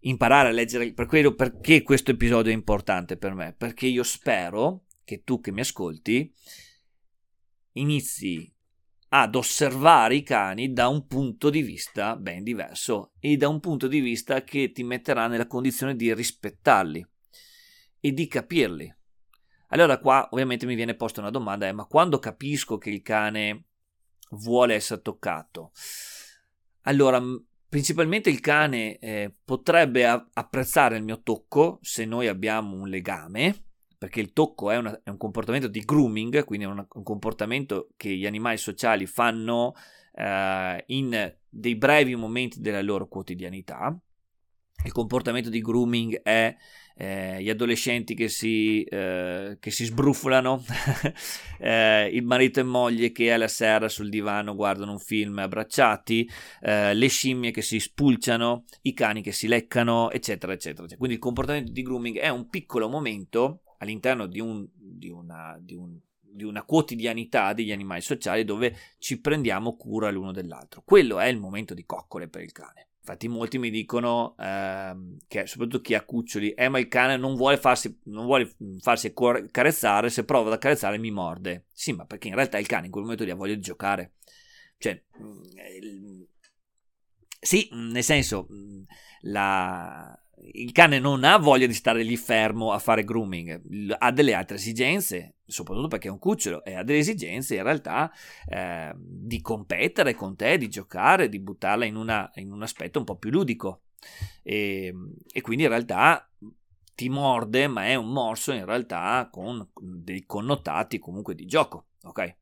imparare 0.00 0.50
a 0.50 0.52
leggere, 0.52 0.92
per 0.92 1.06
quello, 1.06 1.34
perché 1.34 1.82
questo 1.82 2.10
episodio 2.10 2.52
è 2.52 2.54
importante 2.54 3.16
per 3.16 3.32
me? 3.32 3.54
Perché 3.54 3.86
io 3.86 4.02
spero 4.02 4.84
che 5.02 5.22
tu 5.24 5.40
che 5.40 5.50
mi 5.50 5.60
ascolti 5.60 6.30
inizi 7.72 8.54
ad 9.08 9.34
osservare 9.34 10.16
i 10.16 10.22
cani 10.22 10.72
da 10.72 10.88
un 10.88 11.06
punto 11.06 11.50
di 11.50 11.62
vista 11.62 12.16
ben 12.16 12.42
diverso 12.42 13.12
e 13.20 13.36
da 13.36 13.48
un 13.48 13.60
punto 13.60 13.86
di 13.86 14.00
vista 14.00 14.42
che 14.42 14.72
ti 14.72 14.82
metterà 14.82 15.28
nella 15.28 15.46
condizione 15.46 15.94
di 15.94 16.12
rispettarli 16.12 17.06
e 18.00 18.12
di 18.12 18.26
capirli. 18.26 18.94
Allora 19.68 19.98
qua 19.98 20.28
ovviamente 20.30 20.66
mi 20.66 20.74
viene 20.74 20.94
posta 20.94 21.20
una 21.20 21.30
domanda, 21.30 21.66
eh, 21.66 21.72
ma 21.72 21.84
quando 21.84 22.18
capisco 22.18 22.78
che 22.78 22.90
il 22.90 23.02
cane 23.02 23.64
vuole 24.30 24.74
essere 24.74 25.02
toccato? 25.02 25.72
Allora, 26.82 27.20
principalmente 27.68 28.30
il 28.30 28.40
cane 28.40 28.98
eh, 28.98 29.34
potrebbe 29.44 30.06
apprezzare 30.06 30.96
il 30.96 31.02
mio 31.02 31.20
tocco 31.22 31.78
se 31.82 32.04
noi 32.04 32.28
abbiamo 32.28 32.76
un 32.76 32.88
legame, 32.88 33.65
perché 33.98 34.20
il 34.20 34.32
tocco 34.32 34.70
è, 34.70 34.76
una, 34.76 35.00
è 35.02 35.10
un 35.10 35.16
comportamento 35.16 35.68
di 35.68 35.80
grooming, 35.80 36.44
quindi 36.44 36.66
è 36.66 36.68
una, 36.68 36.86
un 36.92 37.02
comportamento 37.02 37.88
che 37.96 38.14
gli 38.14 38.26
animali 38.26 38.56
sociali 38.56 39.06
fanno 39.06 39.74
eh, 40.12 40.84
in 40.88 41.34
dei 41.48 41.76
brevi 41.76 42.14
momenti 42.14 42.60
della 42.60 42.82
loro 42.82 43.08
quotidianità. 43.08 43.98
Il 44.84 44.92
comportamento 44.92 45.48
di 45.48 45.60
grooming 45.60 46.20
è 46.22 46.54
eh, 46.98 47.42
gli 47.42 47.50
adolescenti 47.50 48.14
che 48.14 48.28
si, 48.28 48.82
eh, 48.84 49.56
che 49.58 49.70
si 49.70 49.84
sbruffolano, 49.84 50.62
eh, 51.58 52.08
il 52.12 52.24
marito 52.24 52.60
e 52.60 52.62
moglie 52.62 53.10
che 53.10 53.32
alla 53.32 53.48
sera 53.48 53.88
sul 53.88 54.08
divano 54.08 54.54
guardano 54.54 54.92
un 54.92 54.98
film 54.98 55.38
abbracciati, 55.38 56.28
eh, 56.60 56.94
le 56.94 57.08
scimmie 57.08 57.50
che 57.50 57.62
si 57.62 57.80
spulciano, 57.80 58.64
i 58.82 58.92
cani 58.94 59.22
che 59.22 59.32
si 59.32 59.48
leccano, 59.48 60.10
eccetera, 60.10 60.52
eccetera. 60.52 60.86
Quindi 60.96 61.16
il 61.16 61.20
comportamento 61.20 61.72
di 61.72 61.82
grooming 61.82 62.18
è 62.18 62.28
un 62.28 62.48
piccolo 62.48 62.88
momento 62.88 63.62
all'interno 63.78 64.26
di, 64.26 64.40
un, 64.40 64.66
di, 64.74 65.10
una, 65.10 65.58
di, 65.60 65.74
un, 65.74 65.98
di, 66.20 66.44
una, 66.44 66.62
quotidianità 66.62 67.52
degli 67.52 67.72
animali 67.72 68.00
sociali 68.00 68.44
dove 68.44 68.76
ci 68.98 69.20
prendiamo 69.20 69.76
cura 69.76 70.10
l'uno 70.10 70.32
dell'altro. 70.32 70.82
Quello 70.84 71.18
è 71.18 71.26
il 71.26 71.38
momento 71.38 71.74
di 71.74 71.84
coccole 71.84 72.28
per 72.28 72.42
il 72.42 72.52
cane. 72.52 72.88
Infatti 73.06 73.28
molti 73.28 73.58
mi 73.58 73.70
dicono, 73.70 74.34
ehm, 74.36 75.18
che 75.28 75.46
soprattutto 75.46 75.80
chi 75.80 75.94
ha 75.94 76.04
cuccioli, 76.04 76.50
eh 76.54 76.68
ma 76.68 76.80
il 76.80 76.88
cane 76.88 77.16
non 77.16 77.36
vuole 77.36 77.56
farsi, 77.56 78.00
non 78.06 78.24
vuole 78.24 78.52
farsi 78.80 79.14
carezzare, 79.52 80.10
se 80.10 80.24
prova 80.24 80.48
ad 80.48 80.54
accarezzare 80.54 80.98
mi 80.98 81.12
morde. 81.12 81.66
Sì, 81.72 81.92
ma 81.92 82.04
perché 82.04 82.26
in 82.26 82.34
realtà 82.34 82.58
il 82.58 82.66
cane 82.66 82.86
in 82.86 82.90
quel 82.90 83.04
momento 83.04 83.22
lì 83.22 83.30
ha 83.30 83.36
voglia 83.36 83.54
di 83.54 83.60
giocare. 83.60 84.14
Cioè, 84.78 85.04
mm, 85.22 86.22
sì, 87.40 87.68
nel 87.70 88.02
senso, 88.02 88.48
mm, 88.50 88.82
la, 89.20 90.20
il 90.38 90.72
cane 90.72 90.98
non 90.98 91.24
ha 91.24 91.38
voglia 91.38 91.66
di 91.66 91.72
stare 91.72 92.02
lì 92.02 92.16
fermo 92.16 92.72
a 92.72 92.78
fare 92.78 93.04
grooming, 93.04 93.94
ha 93.98 94.12
delle 94.12 94.34
altre 94.34 94.56
esigenze, 94.56 95.36
soprattutto 95.46 95.88
perché 95.88 96.08
è 96.08 96.10
un 96.10 96.18
cucciolo, 96.18 96.64
e 96.64 96.74
ha 96.74 96.82
delle 96.82 96.98
esigenze 96.98 97.56
in 97.56 97.62
realtà 97.62 98.12
eh, 98.46 98.92
di 98.96 99.40
competere 99.40 100.14
con 100.14 100.36
te, 100.36 100.58
di 100.58 100.68
giocare, 100.68 101.28
di 101.28 101.40
buttarla 101.40 101.84
in, 101.84 101.96
una, 101.96 102.30
in 102.34 102.52
un 102.52 102.62
aspetto 102.62 102.98
un 102.98 103.04
po' 103.04 103.16
più 103.16 103.30
ludico. 103.30 103.82
E, 104.42 104.92
e, 105.32 105.40
quindi 105.40 105.64
in 105.64 105.70
realtà 105.70 106.30
ti 106.94 107.08
morde, 107.08 107.66
ma 107.66 107.86
è 107.86 107.94
un 107.94 108.12
morso 108.12 108.52
in 108.52 108.64
realtà 108.64 109.28
con 109.30 109.68
dei 109.80 110.24
connotati 110.24 110.98
comunque 110.98 111.34
di 111.34 111.46
gioco, 111.46 111.88
ok? 112.02 112.36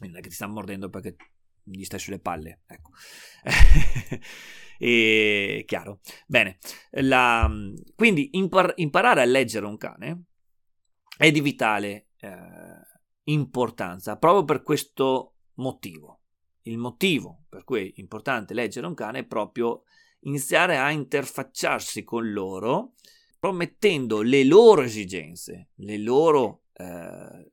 Non 0.00 0.16
è 0.16 0.20
che 0.20 0.28
ti 0.28 0.34
sta 0.34 0.46
mordendo 0.46 0.90
perché 0.90 1.16
gli 1.62 1.84
stai 1.84 1.98
sulle 1.98 2.18
palle, 2.18 2.62
ecco. 2.66 2.90
e 4.78 5.64
chiaro. 5.66 6.00
Bene, 6.26 6.58
la, 6.92 7.50
quindi 7.94 8.30
impar- 8.32 8.74
imparare 8.76 9.22
a 9.22 9.26
leggere 9.26 9.66
un 9.66 9.76
cane 9.76 10.24
è 11.16 11.30
di 11.30 11.40
vitale 11.40 12.08
eh, 12.18 12.30
importanza 13.24 14.16
proprio 14.16 14.44
per 14.44 14.62
questo 14.62 15.36
motivo. 15.54 16.20
Il 16.62 16.78
motivo 16.78 17.44
per 17.48 17.64
cui 17.64 17.88
è 17.88 17.92
importante 18.00 18.54
leggere 18.54 18.86
un 18.86 18.94
cane 18.94 19.20
è 19.20 19.24
proprio 19.24 19.84
iniziare 20.20 20.76
a 20.76 20.90
interfacciarsi 20.90 22.04
con 22.04 22.30
loro, 22.30 22.94
promettendo 23.38 24.22
le 24.22 24.44
loro 24.44 24.82
esigenze, 24.82 25.70
le 25.76 25.98
loro 25.98 26.64
eh, 26.74 27.52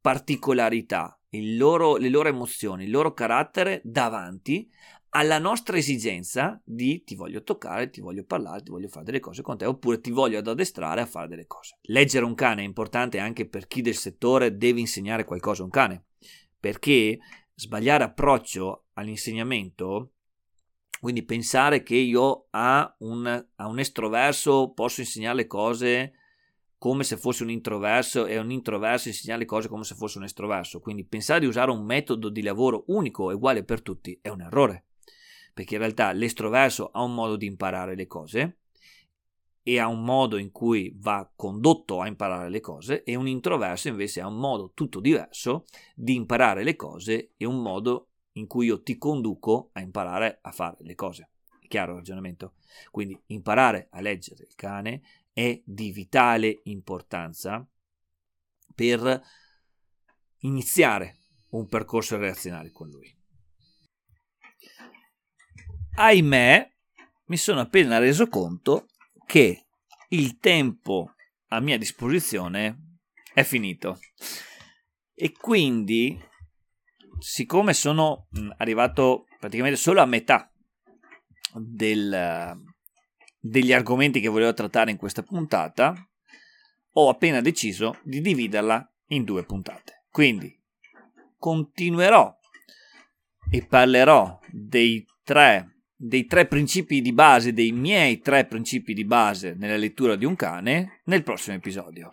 particolarità, 0.00 1.20
loro, 1.30 1.96
le 1.96 2.08
loro 2.08 2.28
emozioni, 2.28 2.84
il 2.84 2.90
loro 2.90 3.12
carattere 3.12 3.80
davanti 3.84 4.70
alla 5.14 5.38
nostra 5.38 5.76
esigenza 5.76 6.60
di 6.64 7.02
ti 7.04 7.14
voglio 7.14 7.42
toccare, 7.42 7.90
ti 7.90 8.00
voglio 8.00 8.24
parlare, 8.24 8.62
ti 8.62 8.70
voglio 8.70 8.88
fare 8.88 9.04
delle 9.04 9.20
cose 9.20 9.42
con 9.42 9.58
te, 9.58 9.66
oppure 9.66 10.00
ti 10.00 10.10
voglio 10.10 10.38
ad 10.38 10.46
addestrare 10.46 11.02
a 11.02 11.06
fare 11.06 11.28
delle 11.28 11.46
cose. 11.46 11.78
Leggere 11.82 12.24
un 12.24 12.34
cane 12.34 12.62
è 12.62 12.64
importante 12.64 13.18
anche 13.18 13.46
per 13.46 13.66
chi 13.66 13.82
del 13.82 13.94
settore 13.94 14.56
deve 14.56 14.80
insegnare 14.80 15.24
qualcosa 15.24 15.62
a 15.62 15.64
un 15.66 15.70
cane, 15.70 16.04
perché 16.58 17.18
sbagliare 17.54 18.04
approccio 18.04 18.86
all'insegnamento, 18.94 20.12
quindi 20.98 21.24
pensare 21.24 21.82
che 21.82 21.96
io 21.96 22.46
a 22.50 22.94
un, 23.00 23.46
a 23.56 23.66
un 23.66 23.78
estroverso 23.78 24.72
posso 24.72 25.00
insegnare 25.00 25.36
le 25.36 25.46
cose 25.46 26.12
come 26.78 27.04
se 27.04 27.16
fosse 27.16 27.42
un 27.42 27.50
introverso 27.50 28.26
e 28.26 28.38
un 28.38 28.50
introverso 28.50 29.08
insegna 29.08 29.36
le 29.36 29.44
cose 29.44 29.68
come 29.68 29.84
se 29.84 29.94
fosse 29.94 30.18
un 30.18 30.24
estroverso. 30.24 30.80
Quindi 30.80 31.04
pensare 31.04 31.40
di 31.40 31.46
usare 31.46 31.70
un 31.70 31.84
metodo 31.84 32.28
di 32.28 32.42
lavoro 32.42 32.84
unico 32.86 33.30
e 33.30 33.34
uguale 33.34 33.62
per 33.62 33.82
tutti 33.82 34.18
è 34.20 34.28
un 34.28 34.40
errore, 34.40 34.86
perché 35.52 35.74
in 35.74 35.80
realtà 35.80 36.12
l'estroverso 36.12 36.90
ha 36.90 37.02
un 37.02 37.14
modo 37.14 37.36
di 37.36 37.46
imparare 37.46 37.94
le 37.94 38.06
cose 38.06 38.58
e 39.62 39.78
ha 39.78 39.86
un 39.86 40.02
modo 40.02 40.38
in 40.38 40.50
cui 40.50 40.92
va 40.96 41.30
condotto 41.34 42.00
a 42.00 42.06
imparare 42.06 42.48
le 42.48 42.60
cose 42.60 43.04
e 43.04 43.14
un 43.14 43.28
introverso 43.28 43.88
invece 43.88 44.20
ha 44.20 44.26
un 44.26 44.36
modo 44.36 44.72
tutto 44.74 44.98
diverso 44.98 45.66
di 45.94 46.14
imparare 46.14 46.64
le 46.64 46.74
cose 46.74 47.32
e 47.36 47.44
un 47.44 47.62
modo 47.62 48.08
in 48.32 48.46
cui 48.46 48.66
io 48.66 48.82
ti 48.82 48.98
conduco 48.98 49.70
a 49.72 49.80
imparare 49.80 50.38
a 50.42 50.50
fare 50.50 50.78
le 50.80 50.94
cose. 50.94 51.30
È 51.60 51.68
chiaro 51.68 51.92
il 51.92 51.98
ragionamento? 51.98 52.54
Quindi 52.90 53.20
imparare 53.26 53.88
a 53.90 54.00
leggere 54.00 54.44
il 54.44 54.54
cane 54.54 55.02
è 55.32 55.60
di 55.64 55.92
vitale 55.92 56.60
importanza 56.64 57.66
per 58.74 59.22
iniziare 60.38 61.16
un 61.50 61.66
percorso 61.66 62.16
relazionale 62.16 62.70
con 62.72 62.88
lui. 62.88 63.21
Ahimè, 65.94 66.70
mi 67.26 67.36
sono 67.36 67.60
appena 67.60 67.98
reso 67.98 68.28
conto 68.28 68.86
che 69.26 69.66
il 70.08 70.38
tempo 70.38 71.14
a 71.48 71.60
mia 71.60 71.78
disposizione 71.78 72.98
è 73.34 73.42
finito 73.42 73.98
e 75.14 75.32
quindi 75.32 76.18
siccome 77.18 77.74
sono 77.74 78.28
arrivato 78.56 79.26
praticamente 79.38 79.78
solo 79.78 80.00
a 80.00 80.06
metà 80.06 80.50
del, 81.54 82.60
degli 83.38 83.72
argomenti 83.72 84.20
che 84.20 84.28
volevo 84.28 84.54
trattare 84.54 84.90
in 84.90 84.96
questa 84.96 85.22
puntata, 85.22 85.94
ho 86.94 87.08
appena 87.08 87.40
deciso 87.40 88.00
di 88.02 88.20
dividerla 88.20 88.92
in 89.08 89.24
due 89.24 89.44
puntate. 89.44 90.06
Quindi 90.10 90.58
continuerò 91.38 92.34
e 93.50 93.66
parlerò 93.66 94.38
dei 94.50 95.04
tre, 95.22 95.71
dei 96.04 96.26
tre 96.26 96.46
principi 96.46 97.00
di 97.00 97.12
base, 97.12 97.52
dei 97.52 97.70
miei 97.70 98.18
tre 98.18 98.44
principi 98.44 98.92
di 98.92 99.04
base 99.04 99.54
nella 99.56 99.76
lettura 99.76 100.16
di 100.16 100.24
un 100.24 100.34
cane 100.34 101.02
nel 101.04 101.22
prossimo 101.22 101.54
episodio. 101.54 102.10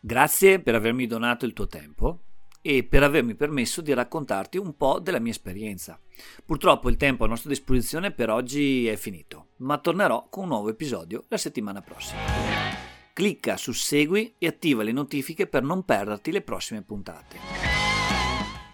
Grazie 0.00 0.60
per 0.60 0.74
avermi 0.74 1.06
donato 1.06 1.44
il 1.44 1.52
tuo 1.52 1.66
tempo 1.66 2.22
e 2.62 2.82
per 2.82 3.02
avermi 3.02 3.34
permesso 3.34 3.82
di 3.82 3.92
raccontarti 3.92 4.56
un 4.56 4.74
po' 4.74 5.00
della 5.00 5.18
mia 5.18 5.32
esperienza. 5.32 6.00
Purtroppo 6.46 6.88
il 6.88 6.96
tempo 6.96 7.24
a 7.24 7.28
nostra 7.28 7.50
disposizione 7.50 8.10
per 8.10 8.30
oggi 8.30 8.86
è 8.86 8.96
finito, 8.96 9.48
ma 9.58 9.76
tornerò 9.76 10.28
con 10.30 10.44
un 10.44 10.48
nuovo 10.48 10.70
episodio 10.70 11.26
la 11.28 11.36
settimana 11.36 11.82
prossima. 11.82 12.57
Clicca 13.18 13.56
su 13.56 13.72
Segui 13.72 14.36
e 14.38 14.46
attiva 14.46 14.84
le 14.84 14.92
notifiche 14.92 15.48
per 15.48 15.64
non 15.64 15.84
perderti 15.84 16.30
le 16.30 16.40
prossime 16.40 16.82
puntate. 16.82 17.38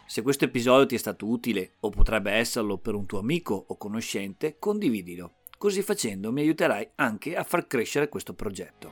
Se 0.05 0.21
questo 0.21 0.45
episodio 0.45 0.85
ti 0.85 0.97
è 0.97 0.99
stato 0.99 1.27
utile 1.27 1.77
o 1.81 1.89
potrebbe 1.89 2.31
esserlo 2.31 2.77
per 2.77 2.95
un 2.95 3.07
tuo 3.07 3.21
amico 3.21 3.55
o 3.55 3.79
conoscente, 3.79 4.59
condividilo. 4.59 5.37
Così 5.57 5.81
facendo 5.81 6.31
mi 6.31 6.43
aiuterai 6.43 6.91
anche 6.97 7.35
a 7.37 7.43
far 7.43 7.67
crescere 7.67 8.11
questo 8.11 8.35
progetto. 8.35 8.91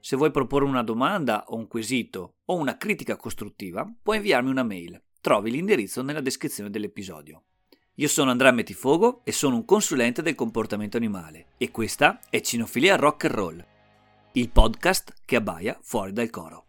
Se 0.00 0.16
vuoi 0.16 0.30
proporre 0.30 0.64
una 0.64 0.82
domanda 0.82 1.44
o 1.48 1.56
un 1.56 1.68
quesito 1.68 2.36
o 2.46 2.54
una 2.54 2.78
critica 2.78 3.16
costruttiva, 3.16 3.86
puoi 4.02 4.16
inviarmi 4.16 4.48
una 4.48 4.62
mail. 4.62 4.98
Trovi 5.20 5.50
l'indirizzo 5.50 6.00
nella 6.00 6.22
descrizione 6.22 6.70
dell'episodio. 6.70 7.42
Io 7.96 8.08
sono 8.08 8.30
Andrea 8.30 8.50
Metifogo 8.50 9.20
e 9.24 9.32
sono 9.32 9.56
un 9.56 9.66
consulente 9.66 10.22
del 10.22 10.34
comportamento 10.34 10.96
animale 10.96 11.48
e 11.58 11.70
questa 11.70 12.20
è 12.30 12.40
Cinofilia 12.40 12.96
Rock 12.96 13.24
and 13.26 13.34
Roll, 13.34 13.66
il 14.36 14.50
podcast 14.50 15.14
che 15.24 15.36
abbaia 15.36 15.78
fuori 15.80 16.12
dal 16.12 16.28
coro. 16.28 16.65